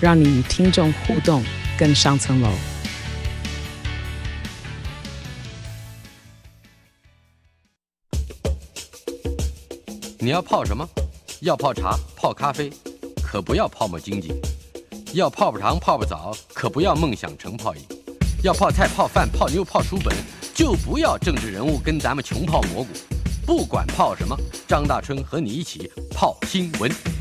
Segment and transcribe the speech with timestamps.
[0.00, 1.42] 让你与听众互动
[1.76, 2.48] 更上层楼。
[10.20, 10.88] 你要泡什么？
[11.40, 12.70] 要泡茶、泡咖啡，
[13.22, 14.28] 可不要泡沫经济；
[15.14, 17.82] 要泡泡糖、泡泡澡，可不要梦想成泡影；
[18.42, 20.14] 要泡菜、泡饭、泡妞、泡书本，
[20.54, 22.90] 就不要政治人物跟咱们穷泡蘑菇。
[23.46, 27.17] 不管泡什么，张大春和你一起泡新闻。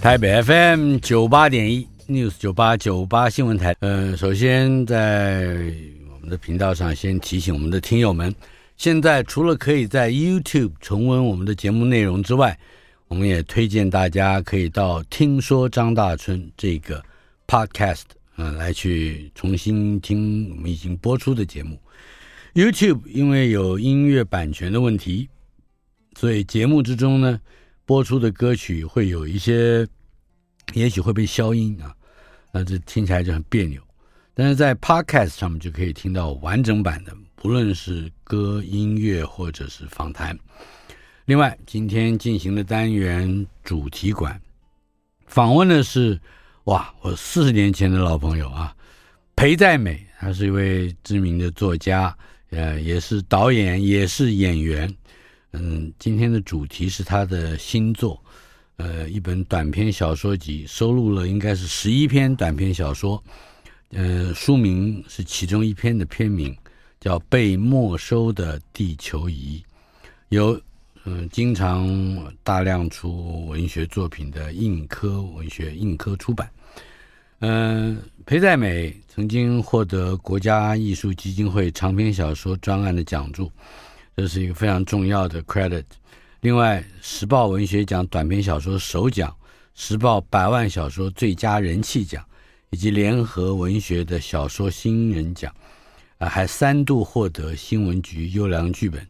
[0.00, 3.74] 台北 FM 九八点一 News 九八九八新闻台。
[3.80, 5.72] 呃，首先在
[6.12, 8.32] 我们的频道上先提醒我们的听友们，
[8.76, 12.56] 现在除了可以在 YouTube 重温我们的节目内容之外，
[13.08, 17.02] 我们也推荐大家可以到听说张大春这个
[17.46, 18.02] Podcast
[18.36, 21.80] 嗯、来去重新听我们已经播出的节目。
[22.54, 25.28] YouTube 因为有音乐版权的问题，
[26.18, 27.40] 所以节目之中呢，
[27.86, 29.86] 播出的歌曲会有一些，
[30.74, 31.94] 也许会被消音啊，
[32.52, 33.80] 那这听起来就很别扭。
[34.34, 40.36] 但是在 Podcast 上面就可以听到完整版的，不论是歌、音乐或者是访谈。
[41.26, 44.38] 另外，今天进行的单元主题馆，
[45.26, 46.20] 访问的是
[46.64, 48.74] 哇，我四十年前的老朋友啊，
[49.36, 52.16] 裴在美，他是一位知名的作家。
[52.50, 54.92] 呃，也是导演，也是演员。
[55.58, 58.22] 嗯，今天的主题是他的新作，
[58.76, 63.22] 呃，一本短篇小说集，收录了应该是十一篇短篇小说。
[63.90, 66.54] 呃，书名是其中一篇的篇名，
[67.00, 69.62] 叫《被没收的地球仪》，
[70.28, 70.60] 由
[71.04, 71.88] 嗯、经常
[72.42, 76.50] 大量出文学作品的硬科文学硬科出版。
[77.38, 83.50] 嗯、裴在美曾经获得国家艺术基金会长篇小说专案的奖助，
[84.16, 85.84] 这是一个非常重要的 credit。
[86.40, 89.34] 另外，时报文学奖短篇小说首奖、
[89.74, 92.24] 时报百万小说最佳人气奖，
[92.70, 95.54] 以及联合文学的小说新人奖，
[96.18, 99.06] 啊，还三度获得新闻局优良剧本。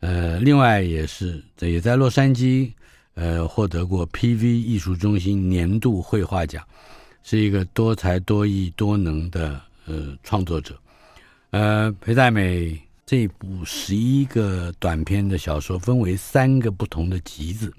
[0.00, 2.70] 呃，另外也是这也在洛杉矶，
[3.14, 6.62] 呃，获得过 PV 艺术中心年度绘画奖。
[7.22, 10.78] 是一个多才多艺多能的呃创作者，
[11.52, 17.72] 呃，裴在美这部十一个短篇的小说分为三个不同的集子，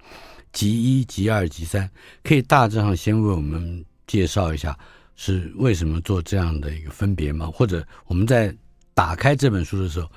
[0.53, 1.89] 集一、集二、集三，
[2.23, 4.77] 可以大致上先为我们介绍一下
[5.15, 7.49] 是为什么做这样的一个分别吗？
[7.51, 8.55] 或者我们在
[8.93, 10.07] 打开这本书的时候，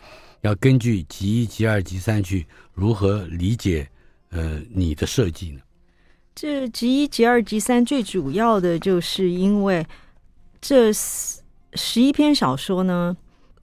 [0.43, 3.89] 要根据集一、集二、集三去如何理解
[4.31, 5.61] 呃你的设计呢？
[6.35, 9.85] 这集一、集二、集三最主要的就是因为
[10.61, 13.17] 这十一篇小说呢，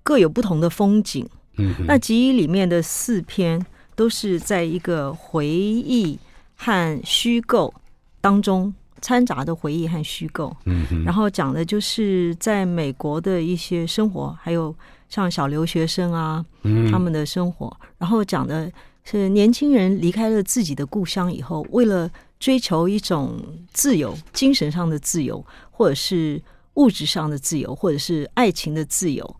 [0.06, 1.28] 各有不同的风景。
[1.58, 6.20] 嗯，那集一里面的四篇都是在一个回忆
[6.56, 7.74] 和虚构
[8.22, 8.72] 当中
[9.02, 10.56] 掺杂的回忆和虚构。
[10.66, 14.74] 嗯，然后讲的就是在美国的一些生活，还有
[15.10, 16.46] 像小留学生啊，
[16.92, 17.76] 他们的生活。
[17.98, 18.72] 然后讲的
[19.04, 22.08] 是年轻人离开了自己的故乡以后，为了
[22.38, 26.40] 追求一种自由，精神上的自由，或者是
[26.76, 29.36] 物质上的自由，或者是爱情的自由。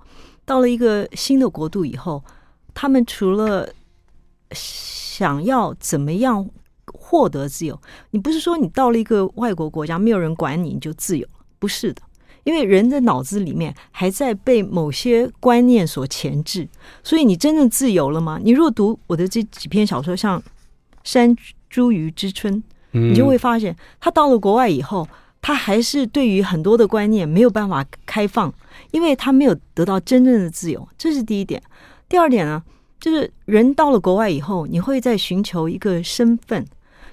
[0.46, 2.24] 到了一个新的国度以后，
[2.74, 3.68] 他们除了
[4.52, 6.48] 想要怎么样
[6.86, 12.02] 获得自由，你不是说你到了一个外国国家，没有人管你，你就自由了，不是的。
[12.44, 16.70] 因为人的脑子里面还在被某些观念所钳制，
[17.04, 18.40] 所以你真正自由了吗？
[18.42, 20.40] 你若读我的这几篇小说，像
[21.04, 21.36] 《山
[21.72, 22.54] 茱萸之春》。
[22.98, 25.06] 你就会发现，他到了国外以后，
[25.46, 28.52] 他还是对于很多的观念没有办法开放，
[28.90, 30.90] 因为他没有得到真正的自由。
[30.98, 31.62] 这是第一点。
[32.10, 32.64] 第二点呢，
[33.00, 36.66] 就是人到了国外以后，你会在寻求一个身份，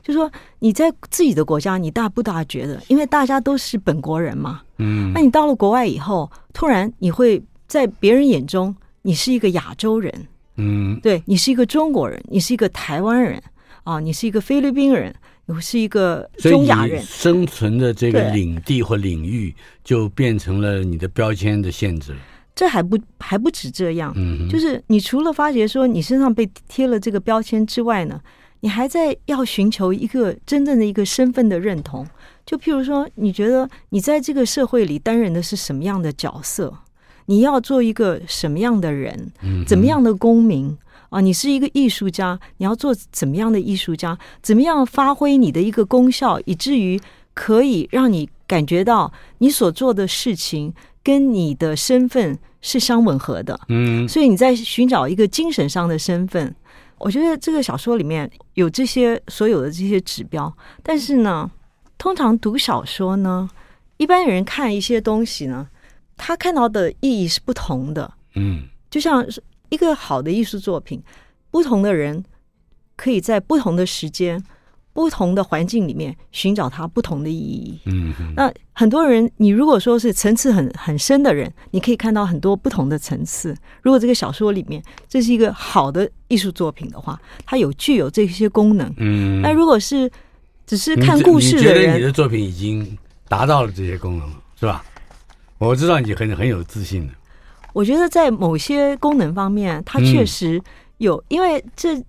[0.03, 2.81] 就是说你在自己的国家，你大不大觉得？
[2.89, 4.63] 因为大家都是本国人嘛。
[4.79, 5.13] 嗯。
[5.13, 10.27] 那你到了国外以后，突然你会在别人眼中，你是一个亚洲人。
[10.57, 10.99] 嗯。
[11.01, 13.43] 对，你是一个中国人，你是一个台湾人
[13.85, 15.15] 啊，你是一个菲律宾人。
[15.47, 22.19] 我是一个中亚人，生存的这个领地或领域就变成了你的标签的限制了。
[22.55, 28.21] 这还不还不止这样，嗯，就是你除了发觉说你身上被贴了这个标签之外呢，
[28.61, 32.07] 你还在要寻求一个真正的一个身份的认同。
[32.45, 36.73] 就譬如说，你觉得你在这个社会里担任的是什么样的角色？
[37.27, 39.33] 你要做一个什么样的人？
[39.67, 40.77] 怎么样的公民
[41.13, 41.21] 啊？
[41.21, 44.19] 你是一个艺术家，你要做怎么样的艺术家？
[44.43, 47.01] 怎么样发挥你的一个功效，以至于
[47.35, 50.75] 可以让你感觉到你所做的事情
[51.05, 53.59] 跟你的身份是相吻合的？
[53.69, 56.55] 嗯，所以你在寻找一个精神上的身份。
[56.99, 60.55] 我觉得这个小说里面有这些所有的这些指标，
[60.85, 61.51] 但是呢，
[61.99, 63.51] 通常读小说呢，
[63.97, 65.69] 一般人看一些东西呢，
[66.17, 68.09] 他看到的意义是不同的。
[68.37, 69.43] 嗯，就像是
[69.73, 71.03] 一个好的艺术作品，
[71.51, 72.23] 不同的人
[72.95, 74.45] 可以在不同的时间、
[74.93, 77.81] 不同的环境里面寻找它不同的意义。
[77.87, 83.57] 嗯，那很多人，你如果说是层次很很深的人，你可以看到很多不同的层次。
[83.81, 88.93] 如果这个小说里面这是一个好的艺术作品的话，它有具有这些功能。
[88.99, 90.11] 嗯，那如果是
[90.67, 94.85] 只是看故事的人，你觉得你的作品已经达到了这些功能了，是吧？
[95.57, 97.15] 我知道你很很有自信的。
[97.73, 100.61] 我觉得在某些功能方面，它确实
[100.99, 102.03] 有，嗯、因为这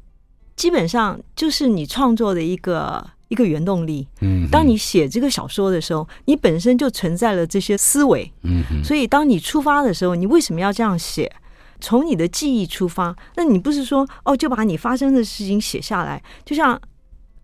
[0.55, 4.07] 基本上就是你创作的一个一个原动力。
[4.21, 8.31] 嗯，当你写这个小说的时候，你本身就存在了这些思维。
[8.43, 11.31] 嗯，所以当你出发的时候，你为什么要这样写？
[11.79, 16.79] 从你的记忆出发，那你不是说哦，就把你发生的事情写下来，就像。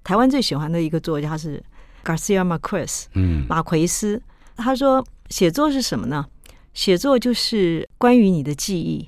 [0.01, 1.62] 台湾最喜欢的一个作家是
[2.04, 4.19] Garcia Marquez，嗯，马奎斯。
[4.56, 6.25] 他说，写作是什么呢？
[6.74, 9.07] 写作就是关于你的记忆，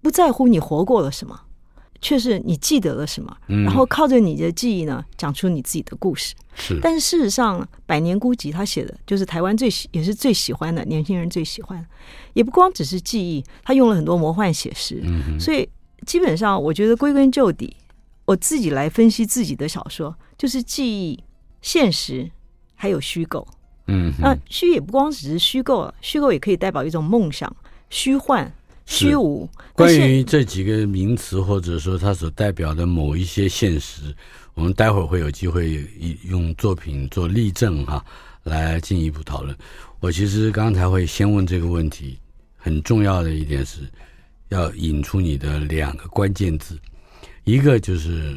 [0.00, 1.38] 不在乎你活过了什么，
[2.00, 3.36] 却是你记得了什么。
[3.46, 6.34] 然后靠着你的记忆呢，讲出你自己的故事。
[6.54, 6.78] 是。
[6.80, 11.84] 但是事实上，《百年孤寂》他写的就是台湾最喜也是最喜欢的年轻人最喜欢，
[12.32, 15.02] 也不光只是记忆，他用了很多魔幻写实。
[15.04, 15.38] 嗯。
[15.38, 15.68] 所以
[16.06, 17.76] 基本上，我觉得归根究底。
[18.24, 21.18] 我自己来分析自己的小说，就是记忆、
[21.62, 22.30] 现实
[22.74, 23.44] 还有虚构。
[23.86, 27.50] 嗯，那虚也不光只是虚构了，虚构也可以代表一种梦想、
[27.90, 28.50] 虚幻、
[28.86, 29.48] 虚无。
[29.74, 34.14] 关于这几个名词，或者说它所代表的某一些现实，
[34.54, 35.86] 我们待会儿会有机会
[36.24, 38.04] 用作品做例证哈，
[38.42, 39.56] 来进一步讨论。
[40.00, 42.18] 我其实刚才会先问这个问题，
[42.56, 43.80] 很重要的一点是
[44.48, 46.78] 要引出你的两个关键字。
[47.44, 48.36] 一个就是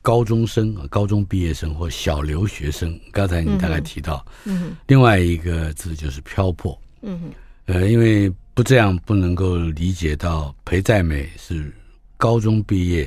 [0.00, 2.98] 高中生啊，高中毕业生或小留学生。
[3.12, 7.30] 刚才你大概提到，嗯，嗯，另外一个字就是漂泊，嗯哼，
[7.66, 11.70] 呃，因为不这样不能够理解到裴在美是
[12.16, 13.06] 高中毕业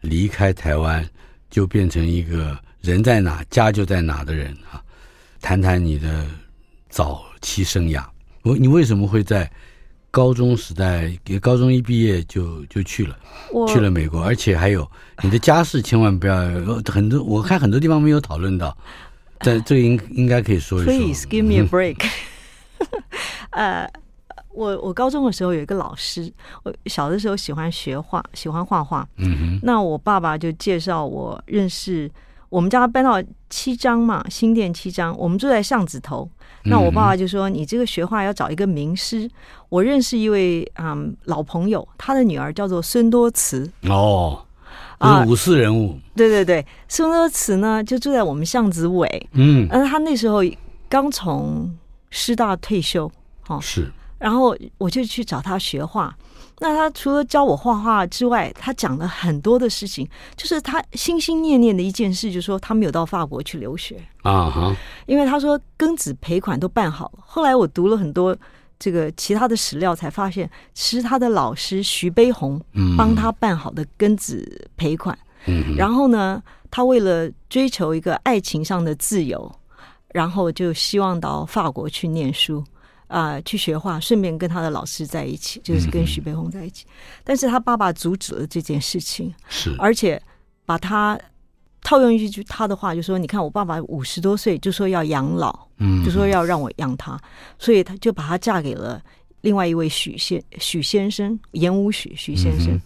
[0.00, 1.08] 离开台湾，
[1.48, 4.82] 就变成一个人在哪家就在哪的人啊。
[5.40, 6.26] 谈谈你的
[6.88, 8.04] 早期生涯，
[8.42, 9.48] 我你为什么会在？
[10.10, 13.16] 高中时代，高中一毕业就就去了，
[13.68, 14.90] 去了美国，而且还有
[15.22, 16.34] 你的家世，千万不要
[16.86, 17.22] 很多。
[17.22, 18.76] 我看很多地方没有讨论到，
[19.40, 20.92] 在这应应该可以说一说。
[20.94, 22.02] Please give me a break。
[23.52, 23.88] 呃，
[24.50, 26.32] 我我高中的时候有一个老师，
[26.64, 29.06] 我小的时候喜欢学画，喜欢画画。
[29.16, 29.60] 嗯哼。
[29.62, 32.10] 那我爸爸就介绍我认识，
[32.48, 36.28] 我们家搬到七张嘛，新店七张，我们住在巷子头。
[36.64, 39.26] 那我爸爸就说：“你这个学画要找一个名师。
[39.26, 39.30] 嗯”
[39.70, 44.44] 我认识一位嗯老朋友，他的女儿叫做孙多慈哦，
[44.98, 45.98] 啊，五四人物。
[46.16, 49.28] 对对对，孙多慈呢就住在我们巷子尾。
[49.32, 50.42] 嗯，而他那时候
[50.88, 51.74] 刚从
[52.10, 53.10] 师大退休，
[53.46, 53.90] 哦，是。
[54.18, 56.14] 然后我就去找他学画。
[56.60, 67.20] 那他除了教我画画之外，他讲了很多的事情，就是他心心念念的一件事，就是说他没有到法国去留学啊哈，因为他说庚子赔款都办好了。
[67.24, 68.36] 后来我读了很多
[68.76, 72.60] 这个其他的史料，才发现其实他的老师徐悲鸿
[72.96, 75.16] 帮他办好的庚子赔款。
[75.46, 79.48] 嗯，然后呢，他为了追求一个爱情上的自由，
[80.08, 82.64] 然后就希望到法国去念书。
[83.08, 86.84] 啊、呃，去学画，顺便跟他的老师在一起，就是跟徐悲鸿在一起。
[86.86, 86.92] 嗯、
[87.24, 90.22] 但是他爸爸阻止了这件事情，是而且
[90.66, 91.18] 把他
[91.82, 97.18] 套用一句他的话，就说：“你看，我爸爸五十多岁就说要养老，嗯，就说要让我养他，
[97.58, 99.02] 所以他就把他嫁给了
[99.40, 102.74] 另外一位许先许先生，严武许许先生。
[102.74, 102.80] 嗯、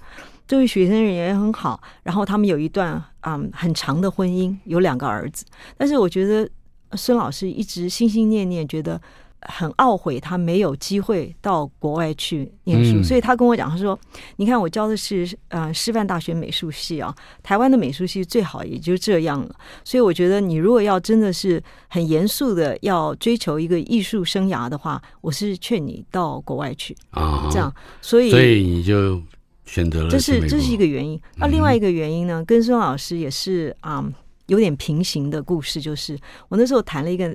[0.46, 5.44] 这位许先生也很好，然后他们有一段啊、嗯、很长的婚姻，有两个儿子。
[5.76, 6.48] 但是我觉得
[6.92, 9.00] 孙老师一直心心念念，觉得。
[9.48, 13.98] 很懊悔，他没有机会到国外去念书，嗯、所以他跟我讲，他说
[14.36, 19.54] ：“你看，我教的是呃师范大学美术系啊，台湾的美术系最好也就这样了。
[19.84, 27.48] 所以我觉得，你如果要真的是很严肃的要追求一个艺术生涯的话，我是劝你到国外去啊。
[27.50, 29.20] 这样，所以所以你就
[29.64, 31.20] 选择了这是这是一个原因。
[31.36, 34.12] 那另外一个原因呢，嗯、跟孙老师也是啊、嗯，
[34.46, 36.18] 有点平行的故事，就是
[36.48, 37.34] 我那时候谈了一个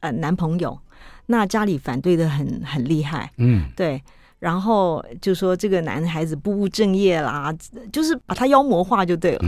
[0.00, 0.76] 呃男朋友，
[1.26, 4.02] 那家里反对的很很厉害，嗯，对。
[4.38, 7.52] 然后就说这个男孩子不务正业啦，
[7.90, 9.40] 就是把他妖魔化就对了。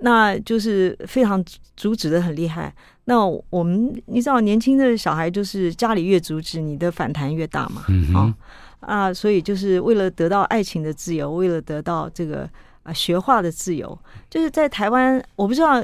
[0.00, 1.42] 那就是非常
[1.76, 2.74] 阻止的很厉害。
[3.04, 7.84] 那我们你知道，年轻的小孩就是家里越阻止，你的反弹越大嘛。
[7.88, 8.34] 嗯哼，
[8.80, 12.50] 啊，所以就是为了得到爱情的自由，为了得到这个
[12.82, 13.96] 啊学画的自由，
[14.28, 15.82] 就是在台湾，我不知道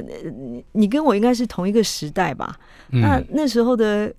[0.72, 2.56] 你跟我应该是同一个时代吧？
[2.90, 4.12] 嗯、那那时候的。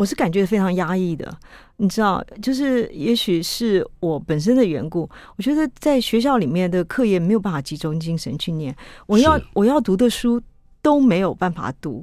[0.00, 1.30] 我是感觉非常压抑的，
[1.76, 10.40] 你知道，就是也许是我本身的缘故，我觉得在学校里面的课业没有办法集中精神去念，我要我要读的书
[10.80, 12.02] 都没有办法读，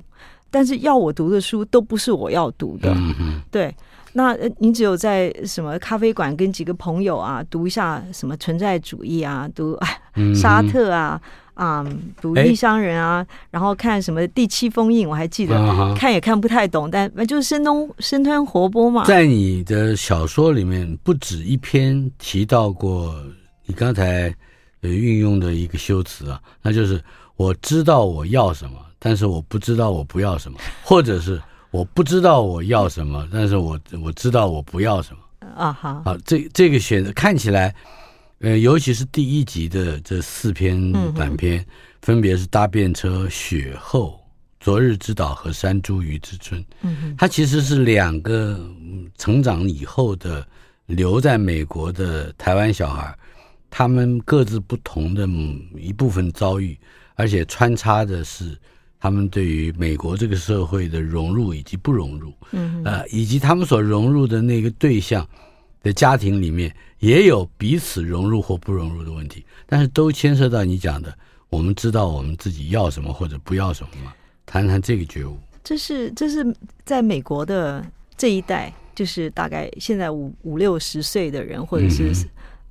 [0.51, 3.75] 但是要我读的书都不是我要读的，嗯、对，
[4.13, 9.75] 那你只有在什么咖啡馆跟几个朋友啊读一下什么存在主义啊，读
[10.35, 11.19] 沙特啊。
[11.23, 11.83] 嗯啊，
[12.21, 15.55] 读异乡人啊，然后看什么《第七封印》，我还记得，
[15.95, 19.03] 看也看不太懂，但就是生动生吞活剥嘛。
[19.05, 23.15] 在你的小说里面，不止一篇提到过
[23.65, 24.31] 你刚才
[24.81, 27.03] 呃运用的一个修辞啊，那就是
[27.35, 35.19] 我知道我要什么，但是我不知道我不要什么， 或者是我不知道我要什么，但是我我知道我不要什么
[35.55, 37.73] 啊好啊，这这个选择看起来。
[38.39, 41.65] 呃，尤其是第一集的这四篇短篇，嗯、
[42.03, 44.11] 分别是《搭便车》《雪后》
[44.59, 46.61] 《昨日之岛》和《山茱萸之春》。
[46.81, 48.59] 嗯，它其实是两个
[49.17, 50.47] 成长以后的
[50.85, 53.17] 留在美国的台湾小孩，
[53.71, 55.27] 他们各自不同的
[55.75, 56.77] 一部分遭遇，
[57.15, 58.55] 而且穿插的是
[58.99, 62.31] 他们对于美国这个社会的融入以及不融入。
[62.51, 65.27] 嗯，呃，以及他们所融入的那个对象
[65.81, 66.71] 的家庭里面。
[66.99, 71.15] 也有彼此融入或不融入的问题，但是都牵涉到你讲的，
[71.49, 74.13] 我们知道我们自己要什么或者不要什么吗？
[74.45, 75.37] 谈谈这个觉悟。
[75.63, 77.85] 这是这是在美国的
[78.17, 82.09] 这一代，就是大概现在五五六十岁的人，或者是、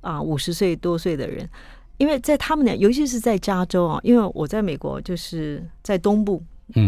[0.01, 1.49] 嗯、啊五十岁多岁的人，
[1.97, 6.43] 因为在他们俩，尤其是在加州啊，因为我在美国就是在东部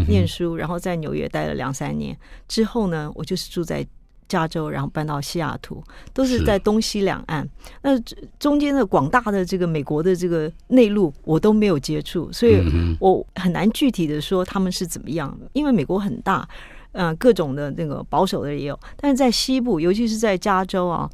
[0.08, 2.14] 念书，嗯、然后在纽约待了两三年
[2.46, 3.86] 之后呢，我就是住在。
[4.30, 5.82] 加州，然后搬到西雅图，
[6.14, 7.46] 都是在东西两岸。
[7.82, 7.98] 那
[8.38, 12.62] 中间的广大的这个美国的这个内陆，我都没有接触，所以
[13.00, 15.50] 我很难具体的说他们是怎么样的。
[15.52, 16.48] 因为美国很大，
[16.92, 18.78] 呃，各种的那个保守的也有。
[18.96, 21.10] 但是在西部，尤其是在加州啊，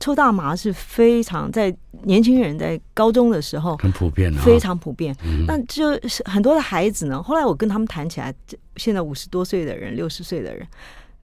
[0.00, 5.16] 抽大麻是非常在年轻人在高中的时候很普遍的，非常普遍。
[5.46, 8.34] 那就是很多的孩子呢，后来我跟他们谈起来，
[8.74, 10.66] 现在五十多岁的人，六十岁的人。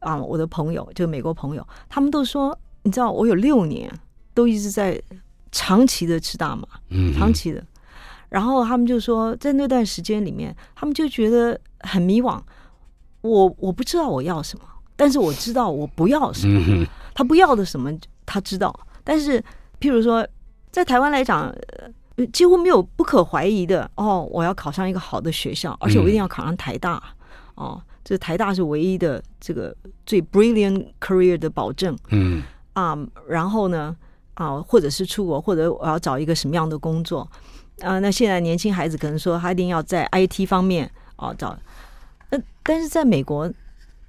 [0.04, 3.92] 啊，我的朋友就美国朋友，他们都说，你知道，我有六年
[4.34, 5.02] 都一直在
[5.52, 7.64] 长期的吃大麻，嗯，长期的。
[8.30, 12.42] 然后他们就说，在那段时间里面，他们就觉得很迷惘。
[13.22, 16.86] 我我不知道我要什么，但是我知道我不要什么。
[17.14, 17.92] 他不要的什么，
[18.26, 18.78] 他知道。
[19.04, 19.40] 但是，
[19.80, 20.28] 譬如说，
[20.72, 21.54] 在台湾来讲，
[22.34, 27.02] 几乎没有不可怀疑的哦，我要考上一个好的学校，而且我一定要考上台大，
[27.56, 27.82] 哦。
[28.04, 29.74] 这台大是唯一的这个
[30.06, 32.44] 最 brilliant career 的保证，嗯
[32.74, 33.96] 啊，um, 然后呢
[34.34, 37.26] 啊，或者是出国，或者我要找一个什么样的工作
[37.80, 38.00] 啊？
[38.00, 41.58] 那现在年轻孩子可能说他一定要在 IT 方面啊找，
[42.30, 43.50] 那但是在美国，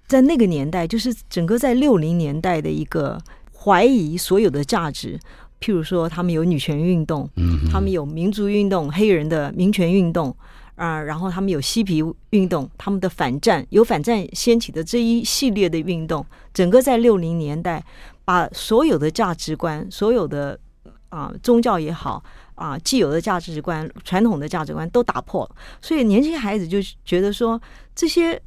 [0.09, 3.17] 在那个年代，就是整个在六零年代的一个
[3.57, 5.17] 怀疑所有的价值，
[5.61, 10.35] 譬如说他们有女权运动，嗯，他们有民族运动，黑人的民权运动。
[10.77, 17.85] 啊，然后他们有嬉皮运动，他们的反战有反战掀起的这一系列的运动，整个在六零年代
[18.25, 20.59] 把所有的价值观，所有的
[21.09, 22.23] 啊宗教也好
[22.55, 27.61] 啊既有的价值观、传统的价值观都打破了，所以年轻孩子就觉得说，
[27.95, 28.41] 这些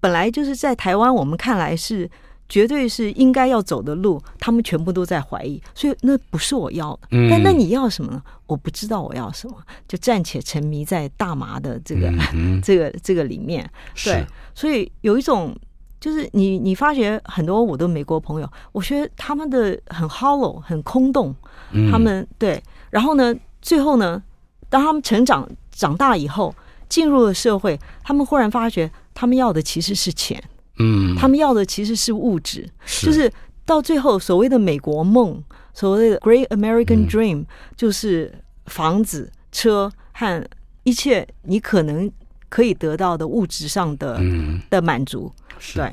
[0.00, 2.10] 本来就是在台湾我们看来是。
[2.50, 7.08] 绝对是应该要走的路，他们全部都在怀疑，所以那不是我要的。
[7.12, 8.20] 嗯、但那你要什么呢？
[8.46, 13.62] 我不知道我要什么，就暂且沉迷在大麻的这个、嗯、 这个这个里面。
[13.94, 15.56] 对，是所以有一种
[16.00, 21.32] 就是你你发觉很多我的美国朋友，我觉得他们的很 hollow，很空洞。
[21.70, 24.20] 嗯、他们对，然后呢，最后呢，
[24.68, 26.52] 当他们成长长大以后，
[26.88, 30.42] 进入了社会，他们忽然发觉，他们要的其实是钱。
[30.80, 33.06] 嗯，他们要的其实是物质，是。
[33.06, 33.30] 就是
[33.64, 35.40] 到最后所谓的美国梦，
[35.72, 37.46] 所谓的 Great American Dream，、嗯、
[37.76, 38.34] 就是
[38.66, 40.44] 房子、车和
[40.82, 42.10] 一切你可能
[42.48, 45.32] 可以得到的物质上的、嗯、的满足。
[45.74, 45.92] 对，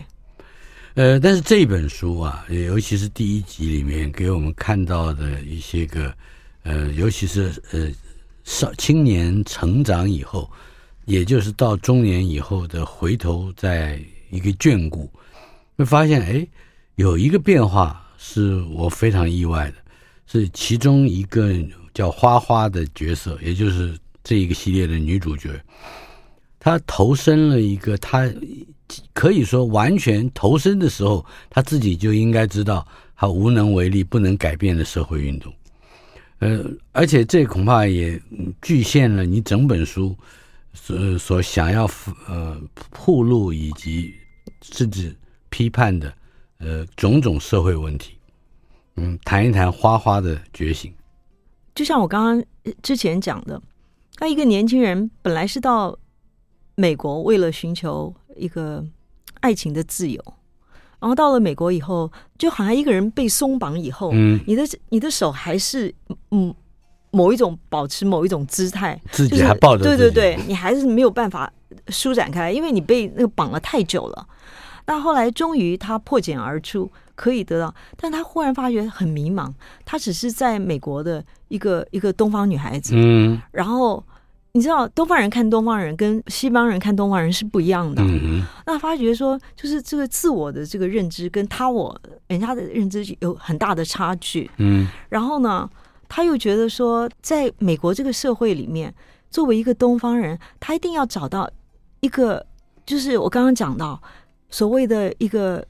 [0.96, 6.12] 呃，但是这本书啊，尤其是第一集里面给我们看到的一些个
[6.63, 7.88] 呃，尤其是呃
[8.44, 10.50] 少青年成长以后，
[11.06, 15.10] 也就是到中年以后的回头，在一个眷顾，
[15.77, 16.48] 会发现哎，
[16.96, 19.77] 有一个变化是我非常意外的，
[20.25, 21.53] 是其中一个
[21.93, 25.60] 叫花花的角色，也就是这一个系列的女主角，
[26.60, 28.31] 她投身了一个她。
[29.13, 35.53] 可以说，完全投身的时候，他自己就应该知道他无能为力、不能改变的社会运动。
[36.39, 38.17] 呃，而且这恐怕也
[38.62, 40.15] 局限了你整本书
[40.77, 41.89] 所所想要
[42.27, 44.13] 呃铺路以及
[44.62, 45.13] 甚至
[45.50, 46.13] 批判的
[46.60, 48.17] 呃种种社会问题。
[48.96, 50.93] 嗯，谈一谈花花的觉醒。
[51.75, 53.62] 就像我刚刚之前讲的，
[54.19, 55.98] 那一个年轻人本来是到
[56.75, 58.13] 美国为了寻求。
[58.39, 58.86] 一个
[59.39, 60.24] 爱情的自由，
[61.00, 65.91] 然后到了美国以后，就好像一个人被松绑以后，嗯，你的你的手还是
[66.29, 66.53] 嗯
[67.12, 71.52] 某一种保持某一种姿态，自己还抱着，对对对，你还是没有办法
[71.90, 74.28] 舒展开来，因为你被那个绑了太久了。
[74.86, 79.52] 那后来终于他破茧而出，可以得到，但他忽然发觉很迷茫，
[79.86, 84.04] 他只是在美国的一个一个东方女孩子，嗯，然后。
[84.54, 88.02] 你知道东方人看东方人跟西方人看东方人是不一样的。
[88.02, 91.96] 嗯，那发觉说，就是这个自我的这个认知跟他我
[92.26, 94.50] 人家的认知有很大的差距。
[94.58, 95.70] 嗯，然后呢，
[96.08, 98.94] 他又觉得说，在美国这个社会里面，
[99.30, 101.50] 作为一个东方人，他一定要找到
[102.00, 102.46] 一个，
[102.86, 104.02] 就是我刚刚讲到
[104.50, 105.66] 所谓的一个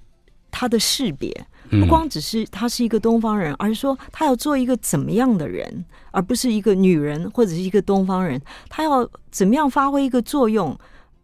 [0.51, 1.45] 他的识别。
[1.69, 8.41] 不光只是他是一个东方人，而是说他要做一个怎么样的人，而不是一个女人或者是一个东方人。
[8.69, 10.71] 他要怎么样发挥一个作用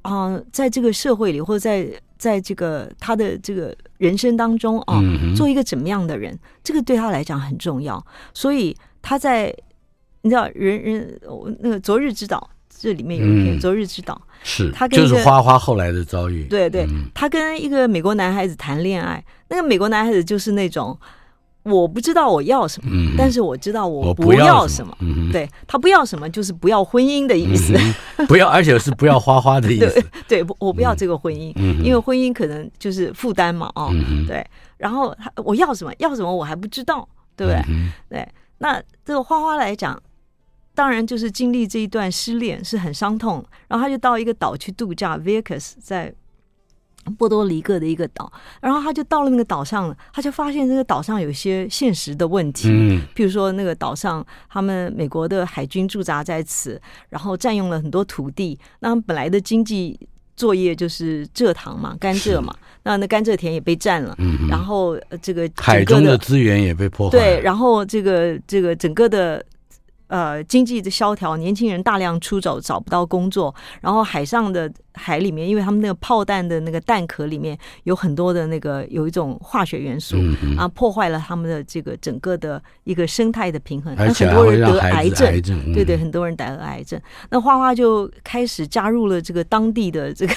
[0.01, 0.45] 啊、呃？
[0.51, 4.99] 在这个社会里，或者在在这个他的这个人生当中啊，
[5.33, 8.05] 做一个怎么样的人，这个对他来讲很重要。
[8.33, 9.55] 所以他在
[10.21, 11.19] 你知道，人人
[11.59, 12.49] 那个昨日之岛。
[12.75, 16.43] 这里面有一篇《昨日之岛》，是他跟就是花花后来的遭遇。
[16.49, 20.97] 对对，他跟一个美国男孩子谈恋爱，那个美国男孩子就是那种
[21.61, 24.93] 我不知道我要什么，但是我知道我不要什么。
[25.31, 27.73] 对，他不要什么，就是不要婚姻的意思。
[28.27, 30.03] 不要，而且是不要花花的意思。
[30.27, 33.71] 对，我不要这个婚姻，因为婚姻可能就是负担嘛。
[33.75, 33.93] 哦，
[34.27, 34.45] 对。
[34.75, 35.93] 然后他我要什么？
[35.99, 36.35] 要什么？
[36.35, 37.63] 我还不知道，对不对？
[38.09, 38.27] 对。
[38.63, 40.01] 那这个花花来讲。
[40.75, 46.11] 当然，就是经历这一段失恋是很伤痛，然后他就到一个岛去度假，Vieques 在
[47.15, 59.99] 波多黎各的一个岛，然后他就到了那个岛上，他就发现这个岛上有些现实的问题，嗯，譬如说那个岛上他们美国的海军驻扎在此，然后占用了很多土地，那本来的经济
[60.35, 69.43] 作业就是蔗糖嘛，甘蔗嘛，那那甘蔗田也被占了，嗯，然后这个海中的资源也被破坏，对，然后这个这个整个的。
[70.07, 73.53] 呃，经济的萧条，年轻人大量出走，找不到工作。
[73.81, 86.99] 然后海上的海里面，因为他们那个炮弹的那个弹壳里面有很多的那个有一种化学元素，嗯、啊，破坏了他们的这个整个的一个生态的平衡，而且很多人得癌症，癌症嗯、对对，很多人得了癌症。
[87.31, 90.33] 那花花就开始加入了这个当地的这个，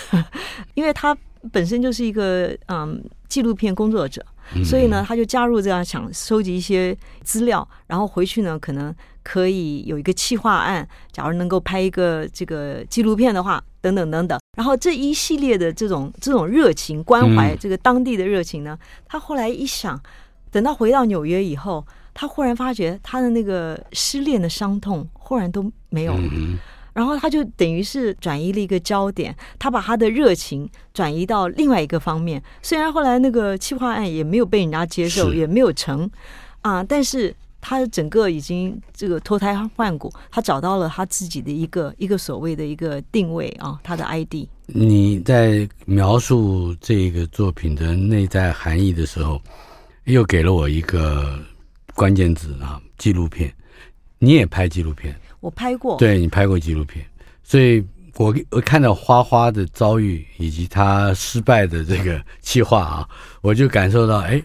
[0.72, 1.14] 因为他
[1.52, 4.24] 本身就是一个嗯纪录片工作者，
[4.64, 8.94] 所以呢，他就加入这样想收集一些资料，然后回去呢，可能。
[9.26, 14.38] 可以有一个企划案，假如能够拍一个这个纪录片的话，等等等等。
[14.56, 20.00] 然后这一系列的这种这种热情关怀，这个当地的热情呢，嗯、他后来一想，
[20.52, 21.84] 等到回到纽约以后，
[22.14, 26.30] 他忽然发觉他的那个失恋的伤痛忽然都没有了。
[26.30, 26.56] 嗯、
[26.92, 32.40] 然后他就等于是转移了一个焦点，他把他的热情转移到另外一个方面。
[32.62, 36.08] 虽然后来那个企划案也没有被人家接受，也没有成
[36.62, 37.34] 啊，但是。
[37.68, 44.46] 他整个已经这个脱胎换骨，他找到了他自己的一个一个所谓的一个定位啊，他的 ID。
[44.66, 49.42] 你在描述这个作品的内在含义的时候，
[50.04, 51.40] 又给了我一个
[51.92, 53.52] 关键字啊，纪录片。
[54.20, 55.12] 你也拍纪录片？
[55.40, 55.96] 我拍过。
[55.96, 57.04] 对，你拍过纪录片，
[57.42, 63.08] 所以我我看到花花的遭遇以及他失败的这个计划啊，
[63.40, 64.40] 我就感受到，哎，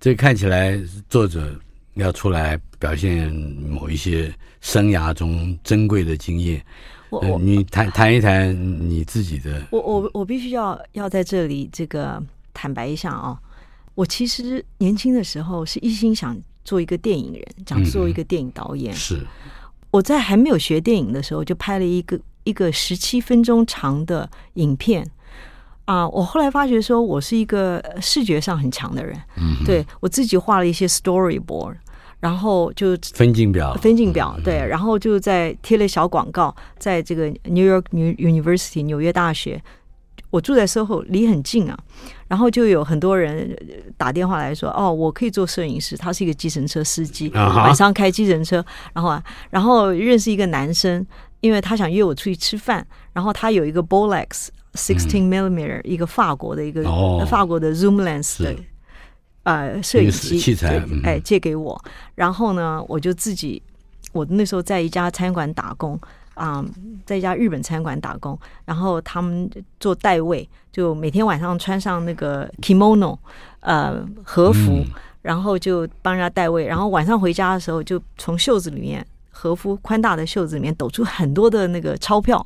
[0.00, 0.76] 这看起来
[1.08, 1.56] 作者。
[1.94, 3.32] 要出来表现
[3.68, 6.64] 某一些生涯中珍贵的经验，
[7.10, 8.54] 我你谈谈一谈
[8.88, 9.62] 你自己的。
[9.70, 13.38] 我我我必须要要在这里这个坦白一下啊、哦，
[13.94, 18.92] 我其实年轻的时候是一心想做一个电影人，想做一个电影导演。
[18.92, 19.26] 嗯、是
[19.90, 25.08] 我在还没有学电影的时候就拍了一个一个十七分钟长的影片。
[25.86, 26.08] 啊！
[26.08, 29.14] 我后来发觉说，我是一个视觉上很强的人。
[29.36, 31.76] 嗯，对我自己画了一些 storyboard，
[32.24, 39.62] 然后就分镜表，分镜表，对，然后就在贴了小广告，在这个 New York University 纽约大学，
[40.30, 41.78] 我住在 SOHO，离很近啊。
[42.26, 43.54] 然后就有很多人
[43.98, 48.64] 打电话来说：“哦，我可以做摄影师。”他是一个计程车司机，晚上开计程车。
[48.94, 51.06] 然后啊，然后认识一个男生，
[51.42, 52.86] 因为他想约我出去吃饭。
[53.12, 56.82] 然后他有一个 Bolex sixteen millimeter，一个法国的一个
[57.26, 58.56] 法国的 zoom lens 的。
[59.44, 61.80] 呃，摄影机器材，哎，借给我。
[62.14, 63.62] 然后呢，我就自己，
[64.12, 65.94] 我那时候在一家餐馆打工
[66.32, 66.66] 啊、呃，
[67.04, 68.38] 在一家日本餐馆打工。
[68.64, 73.18] 然后他们做代位，就每天晚上穿上那个 kimono，
[73.60, 74.86] 呃，和服，嗯、
[75.20, 76.66] 然后就帮人家代位。
[76.66, 82.44] 然后晚上回家的时候，就从袖子里面和服宽大的袖子里面抖出很多的那个钞票，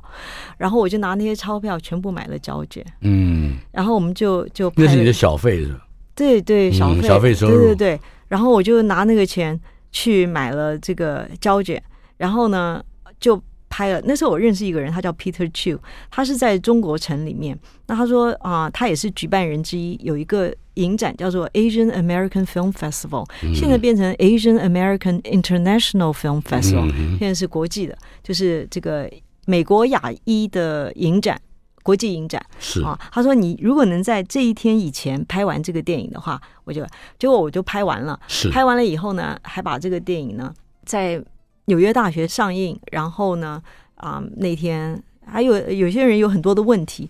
[0.57, 2.85] 然后我就拿那些钞票全部买了胶卷。
[3.03, 5.85] 嗯，然后我们就就那是你的小费是吧？
[6.19, 8.01] 对对，小费、嗯、小费收入，对对对。
[8.27, 9.59] 然后我就拿那个钱
[9.93, 11.81] 去买了这个胶卷，
[12.17, 12.83] 然后呢
[13.21, 14.03] 就拍了。
[14.05, 15.79] 那时候我认识一个人，他叫 Peter Chu，
[16.11, 17.59] 他是在中国城里面。
[17.87, 29.11] 那他说啊、呃，他也是举办人之一，有一个影展叫做 Asian American Film Festival，、嗯、现在变成 Asian American International Film Festival，、嗯、现在是国际的，就是这个
[29.47, 31.41] 美国亚裔的影展。
[31.88, 36.85] 国际影展是啊，他说，你如果能在这一天以前拍完这个电影的话，我就
[37.18, 38.20] 结果我就拍完了。
[38.29, 40.53] 是拍完了以后呢，还把这个电影呢
[40.85, 41.18] 在
[41.64, 42.79] 纽约大学上映。
[42.92, 43.62] 然后呢，
[43.94, 47.09] 啊、嗯，那天还有有些人有很多的问题。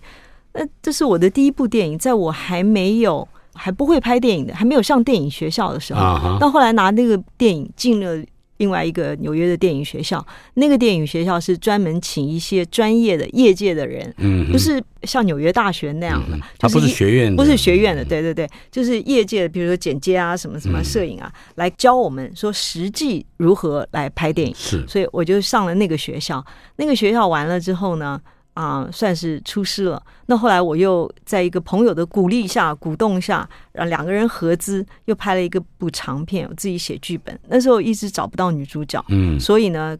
[0.53, 5.99] 那这是我的第一部电影，在我还没有还不会拍电影的，还没有上电影学校的时候。
[5.99, 8.25] 啊，到后来拿那个电影进了。
[8.59, 24.53] 另外一个纽约的电影学校，那个电影学校是专门请一些专业的业界的人，嗯，不是像纽约大学那样的，它不是学院，不是学院的，对对对，就是业界的，比如说剪接啊，什么什么摄影啊，来教我们说实际如何来拍电影。
[24.55, 26.45] 是，所以我就上了那个学校。
[26.75, 28.21] 那个学校完了之后呢，
[28.53, 30.01] 啊、呃，算是出师了。
[30.25, 37.37] 那后来我又在一个朋友的鼓励下、鼓动下，然后两个人合资又拍了一个部长片，我自己写剧本。
[37.47, 39.97] 那时候一直找不到女主角，嗯，所以呢，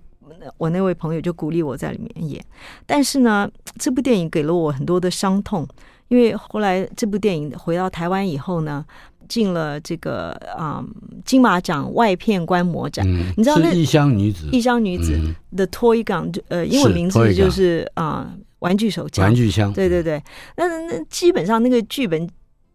[0.57, 2.43] 我那位朋友就鼓励我在里面演。
[2.85, 5.67] 但是呢，这部电影给了我很多的伤痛，
[6.09, 8.85] 因为后来这部电影回到台湾以后呢，
[9.29, 15.17] 进了这个啊、嗯、金马奖外片观摩展，嗯、你知道那异乡女子，异乡女子、
[15.55, 18.33] 的、The Toy Gun，呃，英文名字就是啊。
[18.59, 20.21] 玩具手枪，玩具枪，对对对，
[20.57, 22.29] 那那基本上那个剧本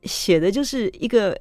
[0.05, 1.39] 写的就是一个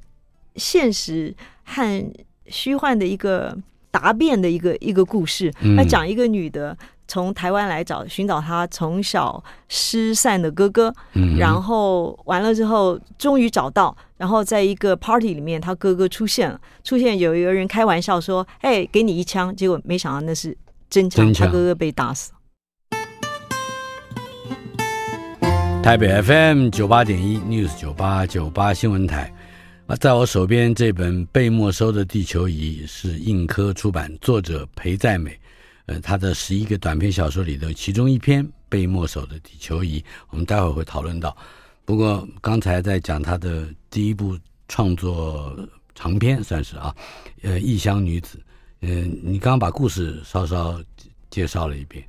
[0.58, 2.14] 现实和
[2.48, 3.58] 虚幻的一个
[3.90, 5.50] 答辩的一个一个故事。
[5.78, 20.58] 那讲一个女的从台湾来找寻找她从小失散的哥哥，嗯，然后完了之后终于找到，然后在一个 party 里面，他哥哥出现了，出现有一个人开玩笑说：“哎，给你一枪。”结果没想到那是
[20.90, 22.32] 真枪，他哥哥被打死。
[25.84, 29.30] 台北 FM 九八点一 News 九八九八新闻台
[29.88, 35.38] 啊，在我手边这本被没收的地球仪是印科出版，作者裴在美，
[35.88, 41.36] 呃，他的十一个短篇小说里的其中一篇被没收的地球仪，我们待会儿会讨论到。
[41.86, 44.36] 不过刚才在讲他的第一部
[44.68, 45.56] 创作
[45.94, 46.96] 长篇，算是啊，
[47.44, 48.40] 呃，异乡女子，
[48.82, 50.82] 嗯、呃，你刚刚把故事稍稍
[51.30, 52.04] 介绍了一遍。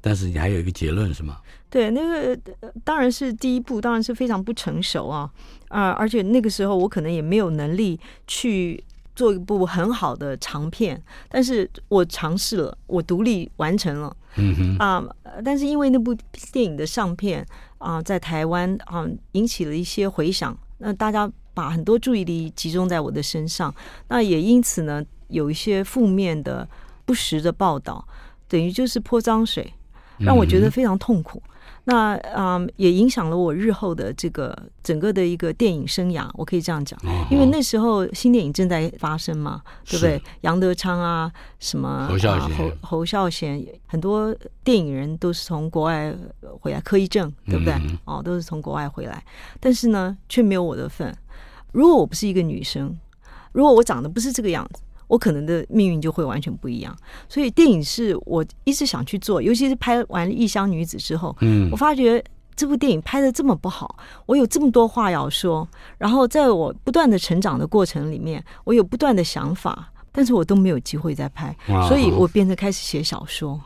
[0.00, 1.38] 但是你还有一个结论是吗？
[1.70, 2.36] 对，那个
[2.82, 5.30] 当然是第一部，当然是非常不成熟啊
[5.68, 5.90] 啊！
[5.90, 8.82] 而且那个时候我可能也没有能力去
[9.14, 15.04] 做一部很好的长片，但是我尝试了，我独立完成了，嗯哼啊！
[15.44, 16.12] 但是因为那部
[16.52, 17.46] 电影的上片
[17.78, 23.74] 啊，在台湾啊引起了一些回响，那大家把很多注意力集中在我的身上，
[24.08, 26.68] 那也因此呢，有一些负面的
[27.04, 28.06] 不实的报道，
[28.48, 29.72] 等于就是泼脏水。
[30.20, 31.40] 让我觉得非常痛苦，
[31.90, 40.22] 那啊、嗯、也影响了我日后的这个整个的一个电影生涯，我可以这样讲，因为那时候新电影正在发生嘛，对不对？
[40.42, 46.14] 杨德昌啊，什么侯孝贤、侯侯孝贤，很多电影人都是从国外
[46.60, 47.74] 回来，柯一正，对不对？
[48.04, 49.24] 哦，都是从国外回来，
[49.58, 51.16] 但是呢，却没有我的份。
[51.72, 52.94] 如果我不是一个女生，
[53.52, 54.82] 如果我长得不是这个样子。
[55.08, 56.96] 我可能的命运就会完全不一样，
[57.28, 62.22] 所以电影是我一直想去做，尤其是拍完《异乡女子》之后，嗯，我发觉
[62.54, 65.66] 这部电影拍的这么不好，我有这么多话要说，
[65.96, 71.56] 然后在我不断的成长的过程里面，我有不断的想法，但是我都没有机会再拍，
[71.88, 73.60] 所以我变成开始写小说。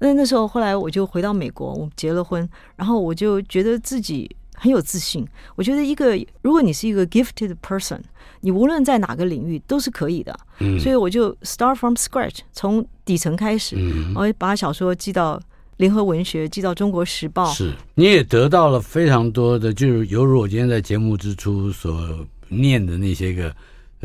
[0.00, 4.28] 那那时候后来我就回到美国，我结了婚，然后我就觉得自己
[4.62, 5.26] 很有自信。
[5.56, 7.98] 我觉得一个，如果你是一个 gifted person，
[8.42, 10.32] 你无论在哪个领域都是可以的。
[10.60, 15.40] 嗯，所以我就 start from scratch，从底层开始，嗯，我把小说寄到
[15.78, 17.52] 联合文学，寄到中国时报。
[17.52, 23.52] 是，你也得到了非常多的，就是犹如我今天在节目之初所念的那些个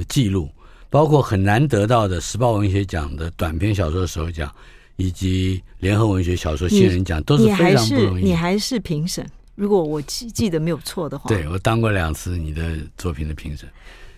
[0.07, 0.49] 记录，
[0.89, 4.51] 包括很难得到的时报文学奖的短篇小说的首奖。
[4.99, 8.23] 以及联合文学小说新人奖都是非常不容易。
[8.23, 9.23] 你还是评审，
[9.57, 11.27] 如果我记记得没有错的话。
[11.27, 13.67] 对，我当过两次你的作品的评审。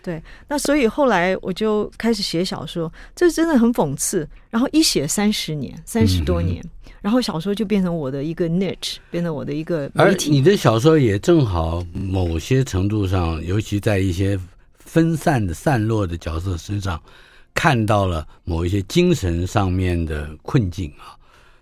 [0.03, 4.29] 对，那所以后来我就开始写小说，这真的很讽刺。
[4.51, 10.29] 然后一写三十年，三十多年，嗯，然后小说就变成我的一个 niche，变成我的一个媒体。
[10.29, 14.39] 而你的小说也正好某些程度上，尤其在一些
[14.77, 17.01] 分散的、散落的角色身上。
[17.55, 21.17] 看到了某一些精神上面的困境啊，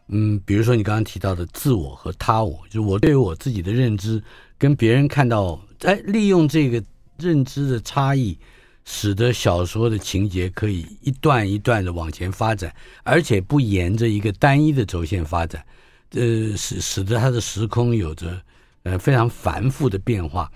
[0.09, 4.23] 嗯，比如说你刚刚提到的自我和他我，就是我对于我自己的认知
[4.57, 6.83] 跟别人看到，哎，利用这个
[7.17, 8.37] 认知的差异，
[8.85, 15.63] 使得小说的情节可以一段一段的往前发展，而且不沿着一个单一的轴线发展，
[16.11, 18.41] 呃，使使得它的时空有着
[18.83, 20.51] 呃非常繁复的变化，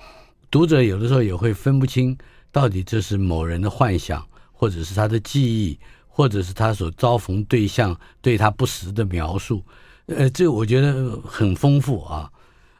[0.50, 2.18] 读者有的时候也会分不清
[2.52, 4.26] 到底这是某人的幻想。
[4.54, 5.80] 或者是他的记忆，
[6.14, 9.64] 或者是他所遭逢对象对他不实的描述，
[10.08, 12.30] 呃，这我觉得很丰富啊，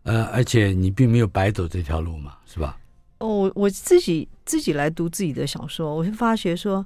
[0.04, 2.78] 呃，而且你并没有白走这条路嘛，是吧？
[3.20, 6.86] 哦，我自己自己来读自己的小说，我就发觉说，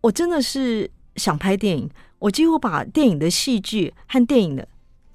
[0.00, 4.66] 我真的是想拍电影，我几乎把电影的戏剧和电影的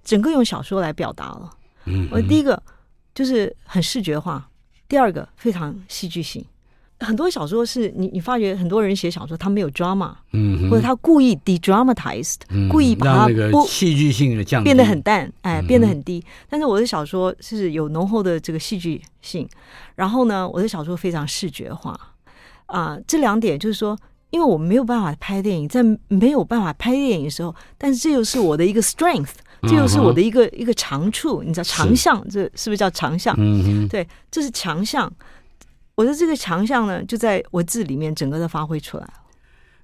[0.04, 1.50] 整个用小说来表达了。
[1.86, 2.62] 嗯，我第一个
[3.16, 4.48] 就是很视觉化，
[4.88, 6.46] 第二个非常戏剧性。
[7.00, 16.20] 很多小说是你，你发觉很多人写小说，他没有 drama，嗯，或者他故意 de-dramatized，嗯，故意把它不戏剧性的降低，变得很淡，哎，变得很低。
[16.20, 16.48] 嗯。
[16.50, 19.48] 但是我的小说是有浓厚的这个戏剧性，
[19.96, 21.92] 然后呢，我的小说非常视觉化
[22.66, 23.98] 啊，呃，这两点就是说，
[24.32, 29.32] 因为我没有办法拍电影，在没有办法拍电影的时候，但是这又是我的一个 strength，
[29.62, 33.34] 这又是我的一个一个长处，你知道长项，这是不是叫长项？
[33.38, 35.10] 嗯，对，这是强项。
[36.00, 39.14] 我的这个强项呢，就在文字里面整个的发挥出来了。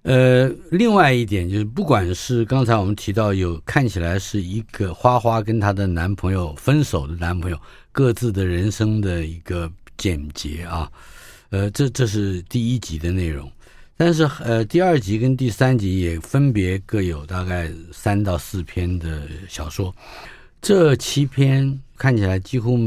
[0.04, 7.60] 呃，另外一点就是，不管是刚才我们提到有看起来是一个花花跟她的男朋友分手的男朋友
[7.92, 10.90] 各自的人生的一个简洁啊，
[11.50, 13.52] 呃，这这是第一集的内容。
[13.98, 19.94] 但是呃，第二集跟第三集也分别各有大概三到四篇的小说，
[20.62, 22.80] 这七篇看起来几乎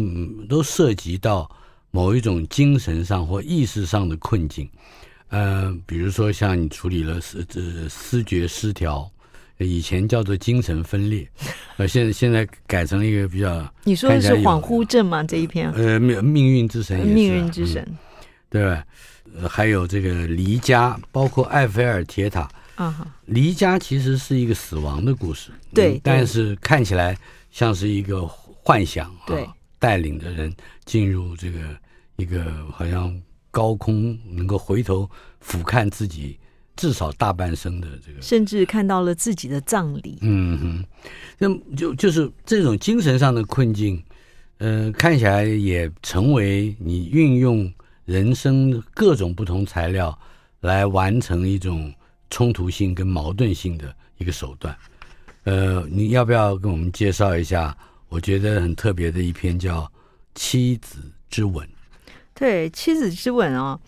[0.48, 1.46] 都涉及到。
[1.90, 4.68] 某一种精神上或意识上的困境，
[5.28, 9.10] 呃，比如说像你处理了思这思觉失调，
[9.56, 11.26] 以前叫做精神分裂，
[11.78, 15.22] 呃，现在现在改成了一个比较，你说的是恍惚症吗？
[15.24, 17.98] 这一篇，呃，命命运之神命运之神，嗯、
[18.50, 18.84] 对吧？
[19.48, 27.16] 还有这个离家，包括埃菲尔铁塔，啊，离家其实是一个死亡的故事，对，嗯、但是看起来
[27.50, 29.48] 像是一个幻想，对。
[29.78, 31.58] 啊带领的人进入这个
[32.16, 35.08] 一个好像高空，能够回头
[35.40, 36.38] 俯瞰自己
[36.76, 40.18] 至少大半生的这个，甚至看到了自己的葬礼。
[40.20, 40.84] 嗯哼，
[41.38, 44.02] 那就就是这种精神上的困境，
[44.58, 47.72] 呃，看起来也成为你运用
[48.04, 50.18] 人生各种不同材料
[50.60, 51.92] 来完成一种
[52.30, 54.76] 冲突性跟矛盾性的一个手段。
[55.44, 57.76] 呃，你要不要跟我们介绍一下？
[58.08, 59.80] 我觉得很特别的一篇叫
[60.34, 61.66] 《妻子之吻》。
[62.34, 63.78] 对，《妻子之吻》啊，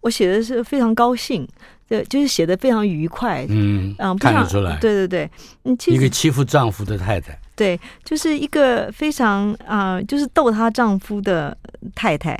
[0.00, 1.46] 我写的是非常高兴，
[1.88, 3.44] 对，就是写的非常愉快。
[3.48, 4.78] 嗯嗯，看得出来。
[4.78, 5.30] 对对对，
[5.64, 7.38] 嗯，一个欺负丈夫的太太。
[7.56, 11.56] 对，就是一个非常啊、呃，就是逗她丈夫的
[11.94, 12.38] 太太。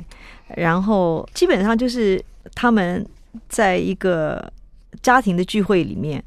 [0.55, 2.23] 然后基本上就是
[2.55, 3.05] 他们
[3.49, 4.51] 在一个
[5.03, 6.23] 家庭的聚会里面，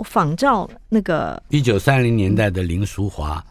[0.00, 3.42] 仿照那个一九三零年代的林淑华。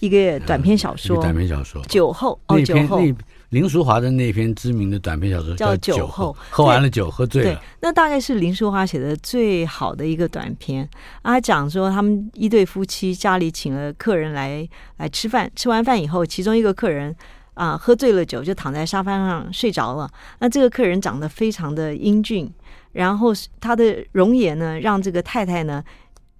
[0.00, 3.14] 一个短篇小说，嗯、短篇小说《酒后》哦，那篇酒后那
[3.50, 7.54] 林淑华的那篇知名的短篇小说叫《酒后》，喝完了酒喝醉了。
[7.54, 10.82] 对，那大概是林淑华写的最好的一个短篇。
[11.22, 17.14] 啊，他讲说他们一对夫妻家里请了客人来来吃饭，吃完饭以后，其中一个客人
[17.54, 20.10] 啊、呃、喝醉了酒，就躺在沙发上睡着了。
[20.40, 22.52] 那这个客人长得非常的英俊，
[22.92, 23.30] 然后
[23.60, 25.82] 他的容颜呢，让这个太太呢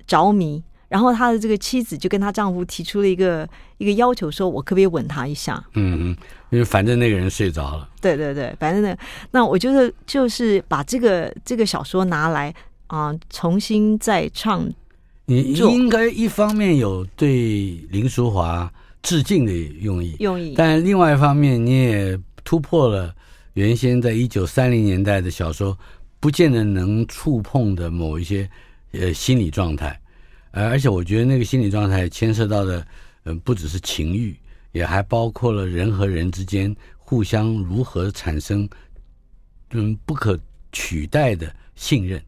[0.07, 0.63] 着迷。
[0.89, 6.17] 然后他的这个妻子就跟她丈夫提出了一个一个要求，说：“我可不可以吻他一下？”嗯嗯，
[6.51, 7.89] 因为反正那个人睡着了。
[8.01, 8.97] 对对对，反正那，
[9.33, 12.55] 那我觉得就是把这个这个小说拿来
[12.87, 14.73] 啊、呃，重新再唱。
[15.25, 18.73] 你应该一方面有对林淑华
[19.03, 20.15] 致敬的用意。
[20.21, 20.55] 用意。
[20.57, 23.13] 但另外一方面，你也突破了
[23.55, 25.77] 原先在一九三零年代的小说
[26.21, 28.49] 不见得能触碰的某一些
[28.93, 30.01] 呃心理状态。
[30.57, 32.81] 呃，而且我觉得那个心理状态牵涉到的，
[33.25, 34.35] 嗯、呃，不只是情欲，
[34.73, 38.67] 也还包括了人和人之间互相如何产生，
[39.73, 40.39] 嗯，不可
[40.73, 42.19] 取代的信任。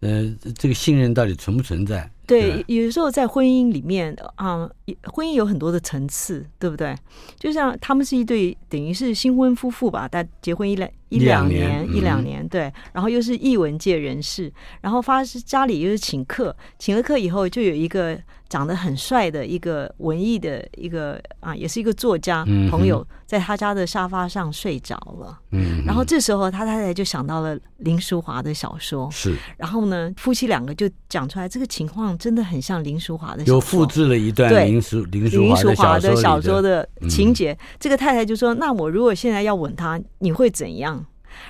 [0.00, 2.10] 呃，这个信任到底存不存在？
[2.26, 4.68] 对，有时候在婚姻里面啊，
[5.04, 6.94] 婚姻有很多的层次，对不对？
[7.38, 12.72] 就像他们是一对，等于是新婚夫妇吧，但结婚一两一两年，一两年，对。
[12.92, 25.38] 然后又是艺文界人士，然后发是家里又是请客，请了客以后就有一个长得很帅的一个文艺的一个啊，也是一个作家朋友，在他家的沙发上睡着了。
[25.50, 29.36] 嗯，然后这时候他太太就想到了林淑华的小说，是。
[29.56, 32.16] 然后呢，夫妻两个就讲出来这个情况。
[32.18, 37.56] 真的很像林淑华的小说，有复制了一段林淑林淑华的小说的情节。
[37.80, 41.01] 这个太太就说：“那我如果现在要吻他，你会怎样？”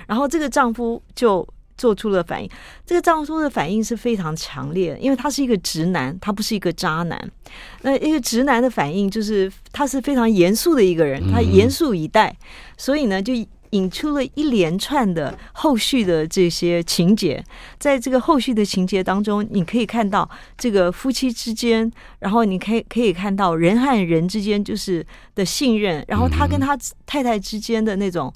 [0.07, 2.49] 然后这个丈夫就做出了反应。
[2.85, 7.31] 这个丈夫的反应是非常强烈的，因为他是一个直男，他不是一个渣男。
[7.81, 12.35] 那一个直男的反应就是他是非常严肃的一个人，他严肃以待，
[12.77, 13.33] 所以呢就。
[13.73, 17.43] 引出了一连串的后续的这些情节，
[17.79, 28.31] 在这个后续的情节当中，你可以看到这个夫妻之间，然后你可以可以看到人和人之间就是的信任，然后他跟他太太之间的那种，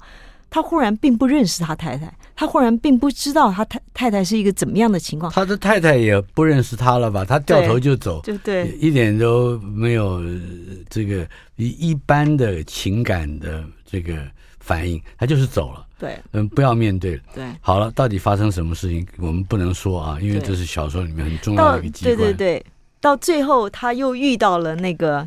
[0.50, 7.24] 他忽然并不认识他太太，他忽然并不知道他太太太是一个怎么样的情况，他的太太也不认识他了吧？
[7.24, 10.22] 他掉头就走，就对，一点都没有
[10.88, 14.16] 这个一一般的情感的这个。
[14.60, 15.86] 反应，他就是走了。
[15.98, 17.22] 对，嗯，不要面对了。
[17.34, 22.16] 对，好了，到底发生什么事情，我们不能说啊，因为这是小说里面很重要的一个机关。
[22.18, 22.66] 对对对，
[23.00, 25.26] 到最后他又遇到了那个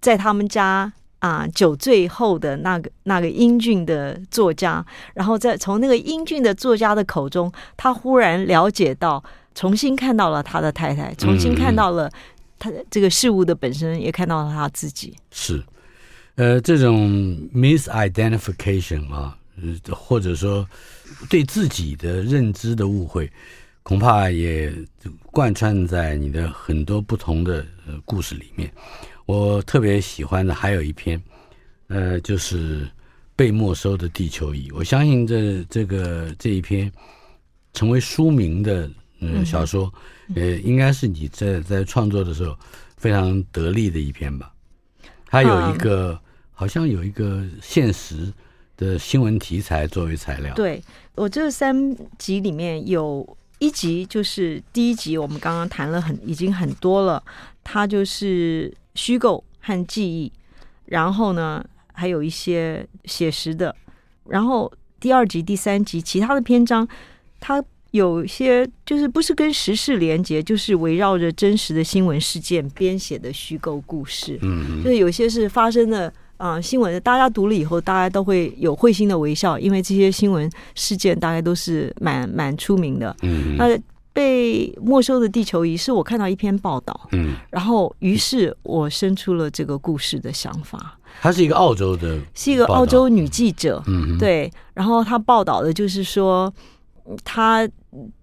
[0.00, 0.92] 在他们家
[1.24, 4.84] 啊酒醉后的那个那个英俊的作家，
[5.14, 12.10] 然后再从那个英俊的作家的口中，他忽然了解到，重新看到了他的太太，重新看到了
[12.58, 15.16] 他这个事物的本身，也看到了他自己。
[15.30, 15.62] 是。
[16.36, 17.08] 呃，这种
[17.54, 19.38] misidentification 啊，
[19.92, 20.68] 或者说
[21.30, 23.32] 对自己的认知的误会，
[23.82, 24.70] 恐怕也
[25.30, 27.64] 贯穿在你的很多不同的
[28.04, 28.70] 故事里面。
[29.26, 31.22] 我特别喜欢的还有一篇，
[31.88, 32.88] 呃，就是
[33.36, 34.70] 被没收的地球仪。
[34.72, 36.90] 我相信这这个这一篇
[37.72, 39.92] 成为书名的呃小说，
[40.34, 42.56] 呃，应该是你在在创作的时候
[42.96, 44.52] 非常得力的一篇吧。
[45.26, 46.18] 它有一个。
[46.56, 48.32] 好像有一个现实
[48.76, 50.54] 的新闻题材作为材料。
[50.54, 50.80] 对，
[51.16, 51.74] 我这三
[52.16, 57.20] 集里面有一集，就是第一集，我们刚刚谈了很已经很多了，
[57.64, 60.32] 它就是虚构和记忆，
[60.86, 63.74] 然后呢还有一些写实的，
[64.28, 66.86] 然后第二集、第三集其他的篇章，
[67.40, 74.38] 它有些就是不是跟时事连接，就是围绕着真实的新闻事件编写的虚构故事。
[74.42, 76.12] 嗯，就是有些是发生的。
[76.36, 83.16] 啊、呃，新闻大家读了以后，大家都会有会心的微笑，因为这些新闻事件大概都是蛮蛮出名的。
[83.22, 83.78] 嗯，那
[84.14, 90.96] 被没收的地球仪是我看到一篇报道，嗯，然后于是我生出了这个故事的想法。
[91.20, 94.50] 她是一个澳洲的，是一个澳洲女记者，嗯，对。
[94.72, 96.50] 然后她报道的就是说，
[97.24, 97.68] 她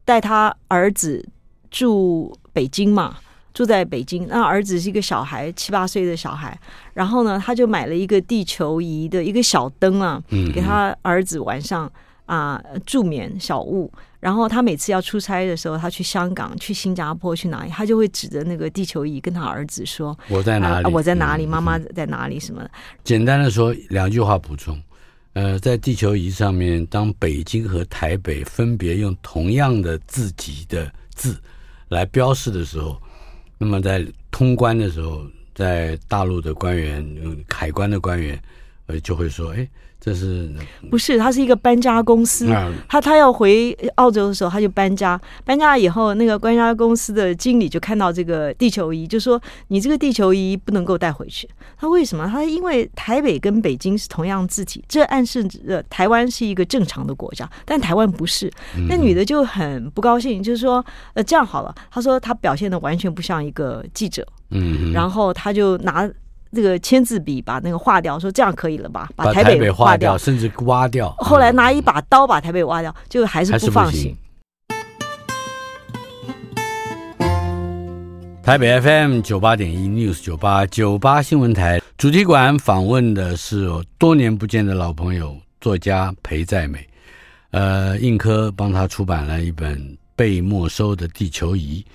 [0.03, 1.23] 带她儿子
[1.69, 3.17] 住北京嘛。
[3.53, 6.57] 住在北京，那儿子是一个小孩，七八岁的小孩。
[6.93, 10.23] 然后呢，他就买了一个地球仪的一个小灯啊，
[10.55, 11.91] 给他儿子晚上
[12.27, 13.91] 啊助眠小物。
[14.21, 20.85] 然后他每次要出差的时候，他去香港、去新加坡、去哪里，他就会指着那个地球仪跟他儿子说：“我在哪里？
[20.85, 21.45] 啊、我在哪里？
[21.47, 22.39] 妈妈在哪里？
[22.39, 22.71] 什么的。”
[23.03, 24.79] 简单的说，两句话补充。
[25.33, 31.35] 呃，在地球仪上面，当北京和台北分别用同样的字级的字
[31.89, 33.01] 来标示的时候。
[33.57, 37.03] 那么在通关的时候，在大陆的官员、
[37.49, 38.39] 海关的官员，
[38.85, 39.67] 呃，就会说：“哎。”
[40.03, 40.49] 这是
[40.89, 41.15] 不是？
[41.19, 42.47] 他是一个搬家公司。
[42.89, 45.21] 他他要回澳洲的时候，他就搬家。
[45.45, 51.47] 搬家以后，那个搬家公司的经理就看到这个地球仪，就说：“你这个地球仪不能够带回去。”
[51.77, 52.27] 他为什么？
[52.27, 58.51] 他因为台北跟北京是同样字体，这暗示着台湾是一个正常的国家，但台湾不是。
[58.89, 60.83] 那女的就很不高兴，就是说
[61.13, 66.09] ：“呃，这样好了。”他说：“他表现的完全不像一个记者。”嗯，然后他就拿。
[66.53, 69.09] 这个签字笔把那个划掉，说这样可以了吧？
[69.15, 71.13] 把台北划掉，甚至挖掉。
[71.17, 74.15] 后来拿一把刀把台北挖掉，就还是不放心。
[78.43, 86.85] 台北 FM 九八点一 News 九八九八新闻台主题馆访问的是我多年不见的老朋友作家裴在美，
[87.51, 89.79] 呃，印科帮他出版了一本
[90.15, 91.85] 《被没收的地球仪》，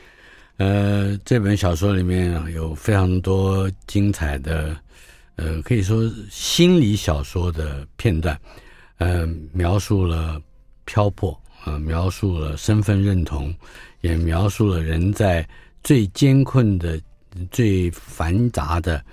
[0.58, 4.76] 呃，这本小说里面有非常多精彩的，
[5.36, 8.38] 呃，可以说心理小说的片段，
[8.98, 10.40] 呃，描述了
[10.84, 13.54] 漂泊，呃，描述了身份认同，
[14.00, 15.46] 也描述了人在
[15.82, 17.00] 最艰困的、
[17.50, 19.04] 最繁杂的。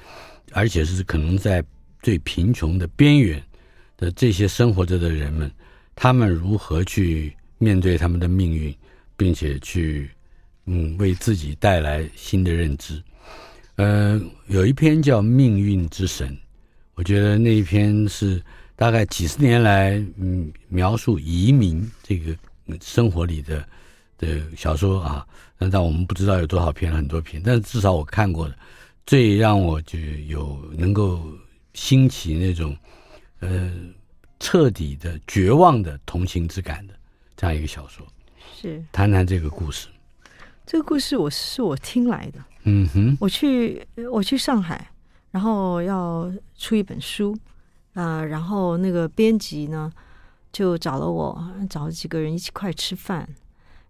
[0.55, 1.63] 而且是可能在
[2.03, 3.41] 最贫穷的边缘
[3.97, 5.51] 的这些生活着的人们，
[5.95, 8.71] 他们如何去面对他们的命运，
[9.17, 10.07] 并且去
[10.65, 13.01] 嗯为自己带来新的认知。
[13.75, 16.29] 呃，有一篇叫《命运之神》，
[16.95, 18.41] 我觉得那一篇是
[18.75, 22.35] 大概几十年来嗯描述移民这个
[22.81, 23.67] 生活里的
[24.17, 25.25] 的小说啊。
[25.57, 28.55] 那但我们不知道有多少篇，很多篇，但是至少我看过的。
[29.05, 31.27] 最让我就有能够
[31.73, 32.73] 兴起那种
[33.39, 33.69] 呃
[34.39, 36.93] 彻底的绝望的同情之感的
[37.35, 38.07] 这样一个小说，
[38.55, 39.87] 是谈谈这个故事。
[40.65, 44.89] 这个故事我是我听来的，嗯哼，我去我去上海，
[45.31, 47.37] 然后要出一本书
[47.93, 49.91] 啊、呃，然后那个编辑呢
[50.51, 53.27] 就找了我，找了几个人一起快吃饭，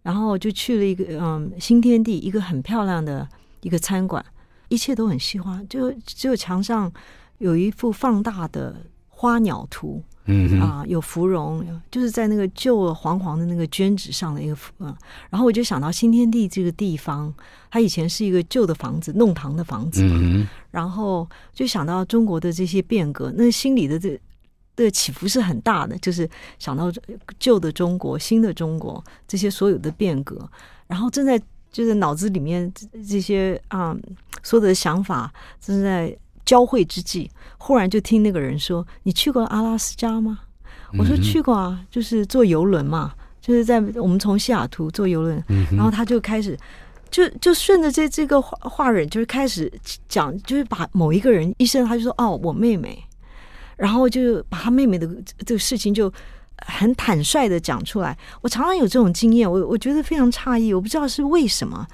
[0.02, 3.28] 然后就去了一个嗯新天地，一个很漂亮的
[3.62, 4.24] 一个餐馆。
[4.70, 6.92] 一切都很细化，就只有墙上
[7.38, 8.76] 有一幅放大的
[9.08, 14.74] 花鸟图，嗯啊、呃，有芙蓉，就是在那个旧黄黄的那个绢纸上的一个符。
[15.30, 17.34] 然后我就想到新天地这个地方，
[17.70, 24.20] 它以前是一个旧的房子，弄堂的房子，嗯，然后就想到中国的这些变革，那心里的这
[24.76, 26.92] 的起伏是很大的，就是想到
[27.40, 30.50] 旧的中国、新的中国这些所有的变革，
[30.88, 31.42] 然后正在。
[31.74, 32.72] 就是脑子里面
[33.10, 36.16] 这些啊、嗯，所有的想法正在
[36.46, 40.40] 交汇之际，忽然就听那个人说：“你去过阿拉斯加吗？”
[40.98, 46.58] 我说：“去过啊，就是坐游轮嘛，就是在我们从西雅图坐游轮。”然后他就开始
[47.10, 49.72] 就就顺着这这个话话人，就是开始
[50.08, 53.04] 讲，就是把某一个人一生，他就说：“哦，我妹妹。”
[53.78, 55.08] 然后就把他妹妹的
[55.46, 56.12] 这个事情就。
[56.66, 61.86] 很坦率的讲出来，我常常有这种经验，我我觉得非常诧异，我不知道是为什么，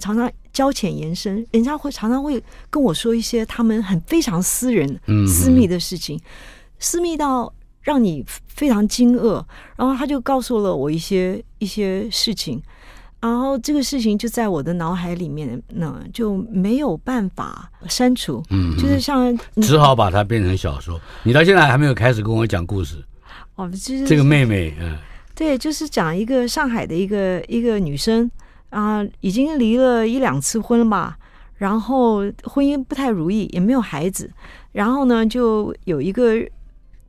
[0.00, 6.20] 常常交浅言深，人家会常常会跟我说一些他们很非常私人、私密的事情，
[6.78, 7.52] 私密到
[7.82, 9.44] 让你非常惊愕。
[9.76, 12.62] 然后他就告诉了我一些一些事情，
[13.20, 21.00] 然后这个事情就在我的脑海里面，呢就没有办法删除，嗯，就是像只好把它变成小说。
[21.24, 23.02] 你到现在还没有开始跟我讲故事。
[23.56, 24.96] 哦，就是这个妹妹，嗯，
[25.34, 28.30] 对，就是讲一个上海的一个一个女生
[28.70, 31.16] 啊、呃，已经离了一两次婚了吧，
[31.56, 34.30] 然后婚姻不太如意，也没有孩子，
[34.72, 36.36] 然后呢，就有一个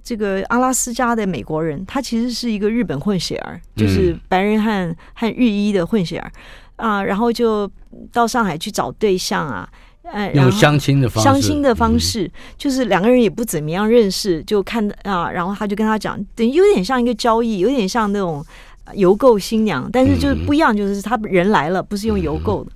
[0.03, 6.29] 这个阿拉斯加的美国人，他其实是一个日本混血儿，就是白人和和日裔的混血儿
[6.75, 7.71] 啊、呃，然后就
[8.11, 9.67] 到上海去找对象啊。
[10.11, 18.45] 呃，用相亲的方式，相亲的方式，就是两个人也不怎么样认识，就看啊，然后他就跟他讲，等于有点像一个交易，有点像那种
[18.93, 22.71] 邮购新娘，但是就是不一样，就是他人来了，不是用邮购的。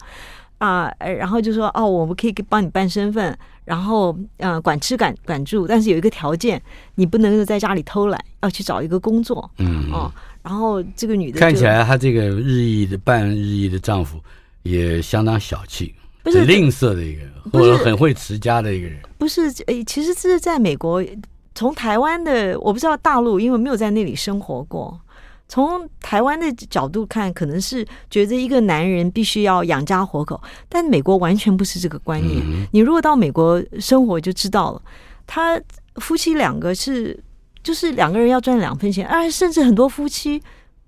[0.57, 6.59] 啊，然后就说哦，我们可以帮你办身份，然后呃，管吃管管住，但是有一个条件，
[6.95, 9.85] 你不能在家里偷懒，要去找一个工作，嗯。
[9.91, 10.11] 哦，
[10.41, 14.17] 然后这个女的看起来，她这个日裔的半日裔的丈夫
[14.63, 15.93] 也相当小气。
[16.31, 18.99] 很吝啬的一个人，或者很会持家的一个人。
[19.17, 21.03] 不是，诶，其实这是在美国，
[21.55, 24.99] 从台湾的我不知道大陆，因为没有在那里生活过。
[25.49, 32.41] 从台湾的角度看，可能是觉得一个男人必须要养家活口，但美国完全不是这个观念。
[32.45, 34.81] 嗯、你如果到美国生活，就知道了，
[35.25, 35.59] 他
[35.95, 37.17] 夫妻两个是
[37.63, 40.41] 就是两个人要赚两份钱，而甚至很多夫妻。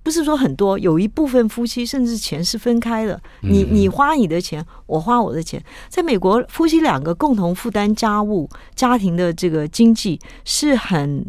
[0.09, 5.63] 不是说很多，有一部分夫妻甚至钱是分开的，你你花你的钱，我花我的钱。
[5.87, 11.23] 在美国，夫妻两个共同负担家务、家庭的这个经济是很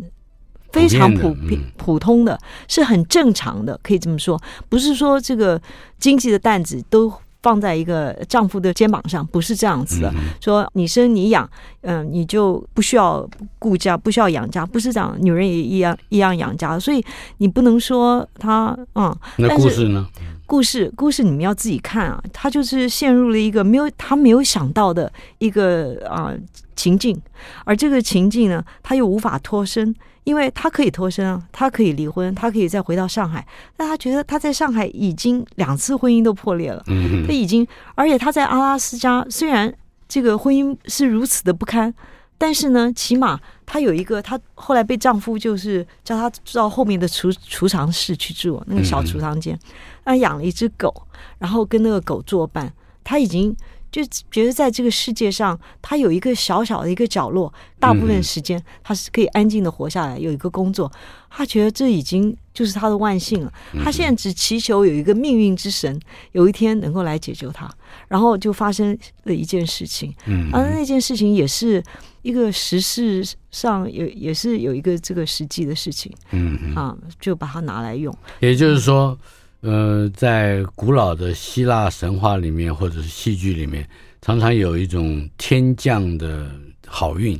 [0.72, 4.40] 非常普遍、普通的，是很正常的，可以这么说。
[4.70, 5.60] 不是说这个
[5.98, 7.12] 经济的担子都。
[7.43, 10.12] 放在一个丈夫的肩膀上，不是这样子的。
[10.41, 11.49] 说你生你养，
[11.82, 13.28] 嗯，你就不需要
[13.59, 15.16] 顾家，不需要养家，不是这样。
[15.20, 17.05] 女人也一样一样养家，所以
[17.38, 19.16] 你不能说她，嗯。
[19.38, 20.07] 那故事呢？
[20.47, 22.22] 故事故事你们要自己看啊。
[22.32, 26.34] 他就是陷入了一个没有他没有想到的一个啊
[26.74, 27.20] 情境，
[27.64, 29.95] 而这个情境呢，他又无法脱身。
[30.24, 33.46] 因为他可以脱身啊，他可以离婚，他可以再回到上海，
[33.76, 36.82] 但他觉得他在上海已经两次婚姻都破裂了，
[37.26, 39.72] 他已经，而且他在阿拉斯加虽然
[40.08, 41.92] 这个婚姻是如此的不堪，
[42.36, 49.58] 但是呢，起码她有一个，她后来被丈夫就是叫她到后面的储储藏室去住，那个小储藏间，
[50.04, 50.92] 她养了一只狗，
[51.38, 53.56] 然后跟那个狗作伴，她已经。
[53.91, 60.91] 就觉得在这个世界上，他有一个小小的一个角落，大部分时间他是可以安静的活下来，有一个工作，
[61.28, 63.53] 他觉得这已经就是他的万幸了。
[63.82, 66.01] 他现在只祈求有一个命运之神
[66.32, 67.68] 有一天能够来解救他，
[68.09, 70.14] 然后就发生了一件事情。
[70.26, 71.82] 嗯，而那件事情也是
[72.22, 76.12] 一个时事上有也是有一个这个实际的事情。
[76.30, 78.16] 嗯啊，就把它拿来用。
[78.38, 79.18] 也就是说。
[79.61, 83.86] 呃，在古老的希腊神话里面，或者是戏剧里面，
[84.22, 86.50] 常常有一种天降的
[86.86, 87.38] 好运，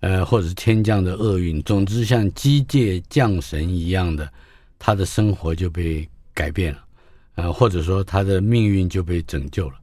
[0.00, 1.62] 呃，或者是天降的厄运。
[1.62, 4.28] 总之，像机械降神一样的，
[4.80, 6.84] 他的生活就被改变了，
[7.36, 9.76] 呃，或者说他的命运就被拯救了。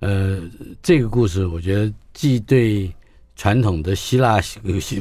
[0.00, 0.40] 呃，
[0.82, 2.90] 这个故事，我觉得既对
[3.36, 4.58] 传统的希腊喜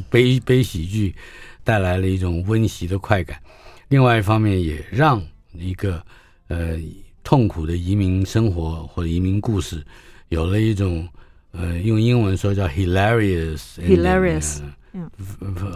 [0.10, 1.16] 悲悲喜剧
[1.64, 3.42] 带来了一种温习的快感，
[3.88, 5.24] 另外一方面也让。
[5.54, 6.04] 一个
[6.48, 6.78] 呃
[7.24, 9.84] 痛苦的移民生活或者移民故事，
[10.30, 11.08] 有了一种
[11.52, 14.60] 呃用英文说叫 hilarious，hilarious，
[14.94, 15.10] 嗯，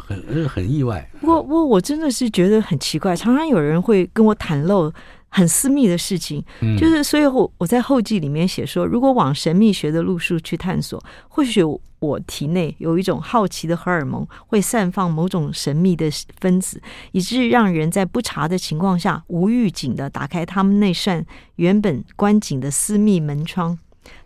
[0.07, 1.09] 很很意外。
[1.19, 4.91] 不过不过我真的是觉得很奇怪，常常有人会跟我袒露。
[5.35, 6.41] 很私密的事情，
[6.79, 11.61] 就是所以我我在后记里面写说，如果往神秘学的路数去探索，或许
[11.99, 16.09] 我体内有一种好奇的荷尔蒙会散放某种神秘的
[16.39, 16.81] 分子，
[17.11, 21.25] 以致让人在不查的情况下无预警的打开他们那扇
[21.57, 23.77] 原本关紧的私密门窗，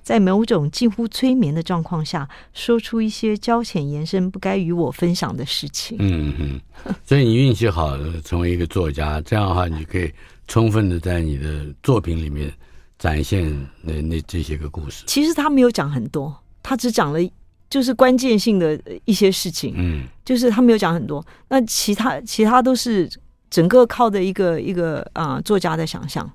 [0.04, 5.98] 在某种近乎催眠的状况下，说出一些交浅言深不该与我分享的事情。
[6.00, 6.62] 嗯嗯，
[7.04, 10.12] 所以你运气好，成为一个作家，这样的话你可以。
[10.50, 12.52] 充分的在你的作品里面
[12.98, 15.04] 展现那那这些个故事。
[15.06, 17.20] 其实他没有讲很多，他只讲了
[17.70, 19.76] 就是关键性的一些事情。
[19.78, 23.08] 嗯，就是他没有讲很多，那其他其他都是
[23.52, 26.30] 整个靠的一个一个啊、呃、作家的想象。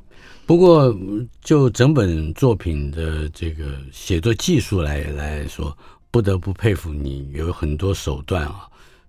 [0.47, 0.97] 不过
[1.43, 5.77] 就整本作品的这个写作技术来来说，
[6.13, 8.69] 不得不佩服你有很多手段啊，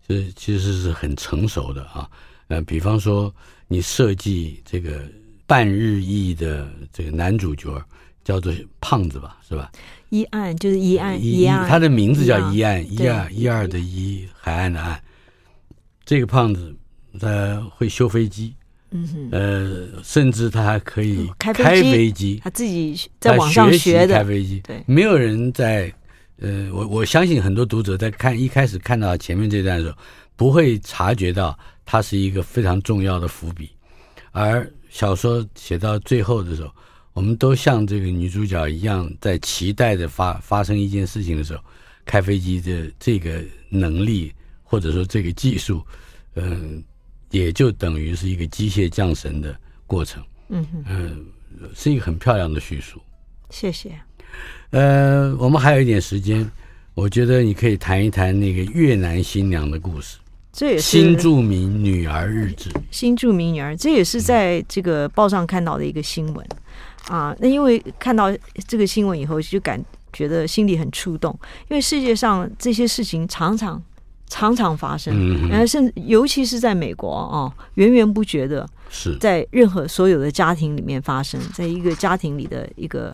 [0.10, 2.10] 就是其实是很成熟的啊。
[2.48, 3.32] 呃，比方说。
[3.68, 5.02] 你设计这个
[5.48, 7.84] 半日裔的这个男主角
[8.24, 9.72] 叫做胖子吧，是吧？
[10.10, 12.82] 一岸就是一岸一岸，他的名字叫一岸。
[12.94, 15.02] 一二一二的一海岸的岸。
[16.06, 16.76] 这个胖子
[17.20, 18.54] 他会修飞机，
[18.92, 24.16] 嗯哼，呃，甚至他还可以开飞机，他自己在网上学的。
[24.16, 24.60] 开飞机。
[24.60, 25.92] 对，没有人在
[26.40, 29.98] 呃，我我相信很多读者在看一开始看到前面这段的时候，
[30.36, 31.58] 不会察觉到。
[31.86, 33.70] 它是一个非常重要的伏笔，
[34.32, 36.72] 而小说写到最后的时候，
[37.14, 41.64] 我们都像这个女主角一样，在期待着发发生一件事情的时候，
[42.06, 44.34] 开飞机的这个能力
[44.64, 45.86] 或者说这个技术，
[46.34, 46.84] 嗯，
[47.30, 49.56] 也就等于是一个机械降神的
[49.86, 50.24] 过程。
[50.50, 51.26] 嗯嗯，
[51.76, 53.02] 是一个很漂亮的叙述。
[53.50, 53.92] 谢谢。
[54.72, 56.50] 呃，我们还有一点时间，
[56.94, 60.18] 我觉得你可以谈一谈那个越南新娘的故事。
[60.56, 62.72] 这也是新著名女儿日子。
[62.90, 66.48] 新著名女儿，这也是在这个报上看到的一个新闻
[67.10, 67.36] 啊。
[67.40, 68.32] 那因为看到
[68.66, 69.84] 这个新闻以后，就感
[70.14, 71.38] 觉得心里很触动。
[71.68, 73.84] 因为世界上这些事情常常
[74.30, 83.14] 常常发生，然后甚至尤其是在美国啊，源源不绝的是在任何所有的家庭里面发生，在一个家庭里的一个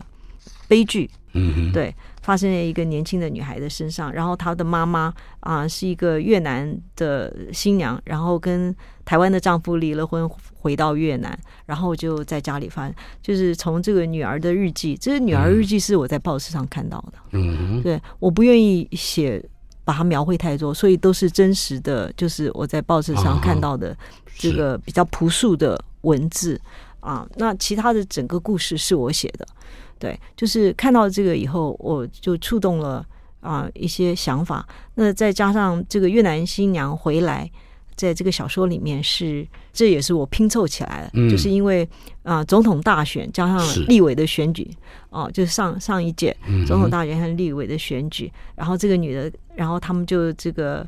[0.68, 1.10] 悲剧。
[1.32, 1.92] 嗯，对。
[2.22, 19.44] 发生在一个年轻的女孩的身上，然后她的妈妈啊是一个越南的新娘，然后跟台湾的丈夫离了婚，回到越南，然后就在家里发，就是从这个女儿的日记，这个女儿日记是我在报纸上看到的，嗯，对，我不愿意写
[19.84, 23.96] 把它描绘太多，所以都是真实的，就是我在报纸上看到的
[24.38, 26.60] 这个比较朴素的文字。
[27.00, 29.44] 啊，那其他的整个故事是我写的。
[30.02, 33.06] 对，就是看到这个以后，我就触动了
[33.38, 34.66] 啊、呃、一些想法。
[34.96, 37.48] 那再加上这个越南新娘回来，
[37.94, 41.84] 在这个小说里面是，这也是我拼凑起来的，嗯、就是因为
[42.24, 44.68] 啊、呃、总统大选加上立委的选举，
[45.10, 46.36] 哦、呃，就是上上一届
[46.66, 50.84] 总统大选和立委的选举，嗯、然后这个女的，然后他们就这个。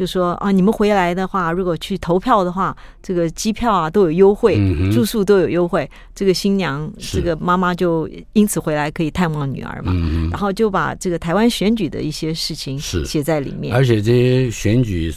[0.00, 5.86] 就说啊，你们回来的话，如果去投票的话，这个机票啊都有优惠，嗯、住宿都有优惠。
[6.14, 9.92] 这个新娘，这个妈妈就因此回来可以探望女儿嘛。
[9.94, 15.14] 嗯、然后就把这个台湾选举的一些事情写在里面，而且这些选举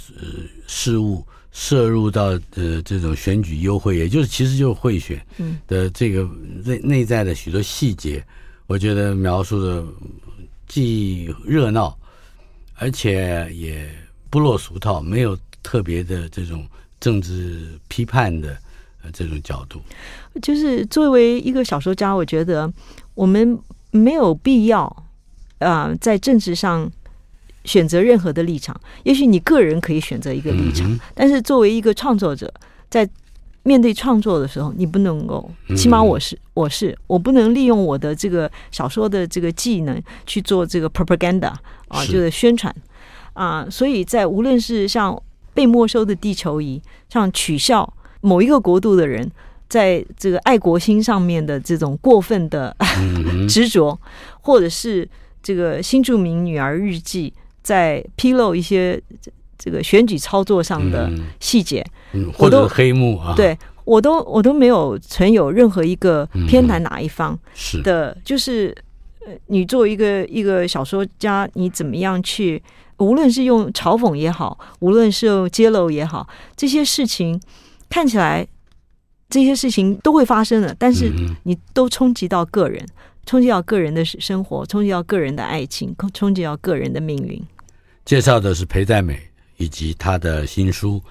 [0.67, 5.17] 事务摄入到呃这种选举优惠，也就是其实就是贿选
[5.65, 6.27] 的这个
[6.65, 8.21] 内内在的许多细节，
[8.67, 9.81] 我觉得描述的
[10.67, 11.97] 既热闹。
[12.75, 13.87] 而且也
[14.33, 16.65] 不落俗套，没有特别的这种
[16.99, 18.57] 政治批判的
[19.03, 19.79] 呃这种角度。
[20.41, 22.73] 就是作为一个小说家，我觉得
[23.13, 23.55] 我们
[23.91, 24.85] 没有必要
[25.59, 26.91] 啊、呃，在政治上
[27.63, 28.75] 选择任何的立场。
[29.03, 32.51] 也许你个人可以选择一个立场，嗯、但是作为一个创作者，
[32.89, 33.07] 在
[33.61, 41.53] 面对创作的时候，你不能够，起码我是，我是，我不能利用我的这个小说的这个技能去做这个 propaganda
[41.87, 42.75] 啊，就是宣传
[43.33, 43.67] 啊。
[43.69, 45.21] 所以在无论是像
[45.53, 49.29] 被没收的地球仪，像取笑某一个国度的人，
[49.67, 52.75] 在这个爱国心上面的这种过分的
[53.47, 53.99] 执着，
[54.41, 55.07] 或者是
[55.41, 59.01] 这个新著名女儿日记在披露一些。
[59.55, 61.09] 这个选举操作上的
[61.39, 67.39] 细节，嗯，或者黑幕啊，对我都我都没有存有任何一个偏袒哪一方
[67.81, 68.75] 的，嗯、是就是
[69.25, 72.61] 呃，你作为一个一个小说家，你怎么样去，
[73.03, 77.41] 无论是用嘲讽也好，无论是用揭露也好，这些事情
[77.89, 78.47] 看起来
[79.29, 81.11] 这些事情都会发生的，但是
[81.43, 82.87] 你都冲击到个人，
[83.25, 87.41] 冲击到个人的生活，冲击到个人的爱情，冲击到个人的命运。
[88.05, 89.19] 介绍的是裴在美。
[89.57, 90.99] 以及他的新书《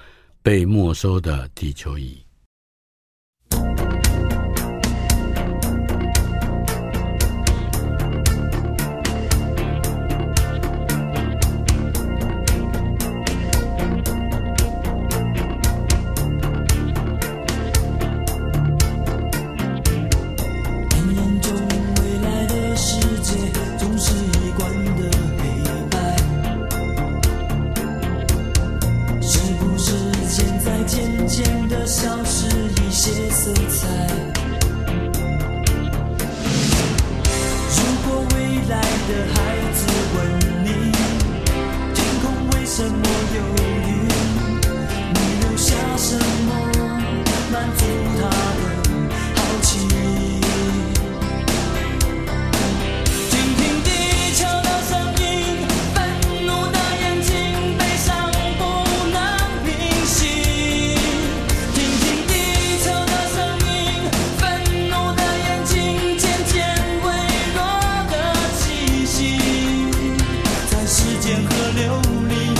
[0.42, 2.18] 被没收的地球仪》。
[71.22, 72.51] 间和琉璃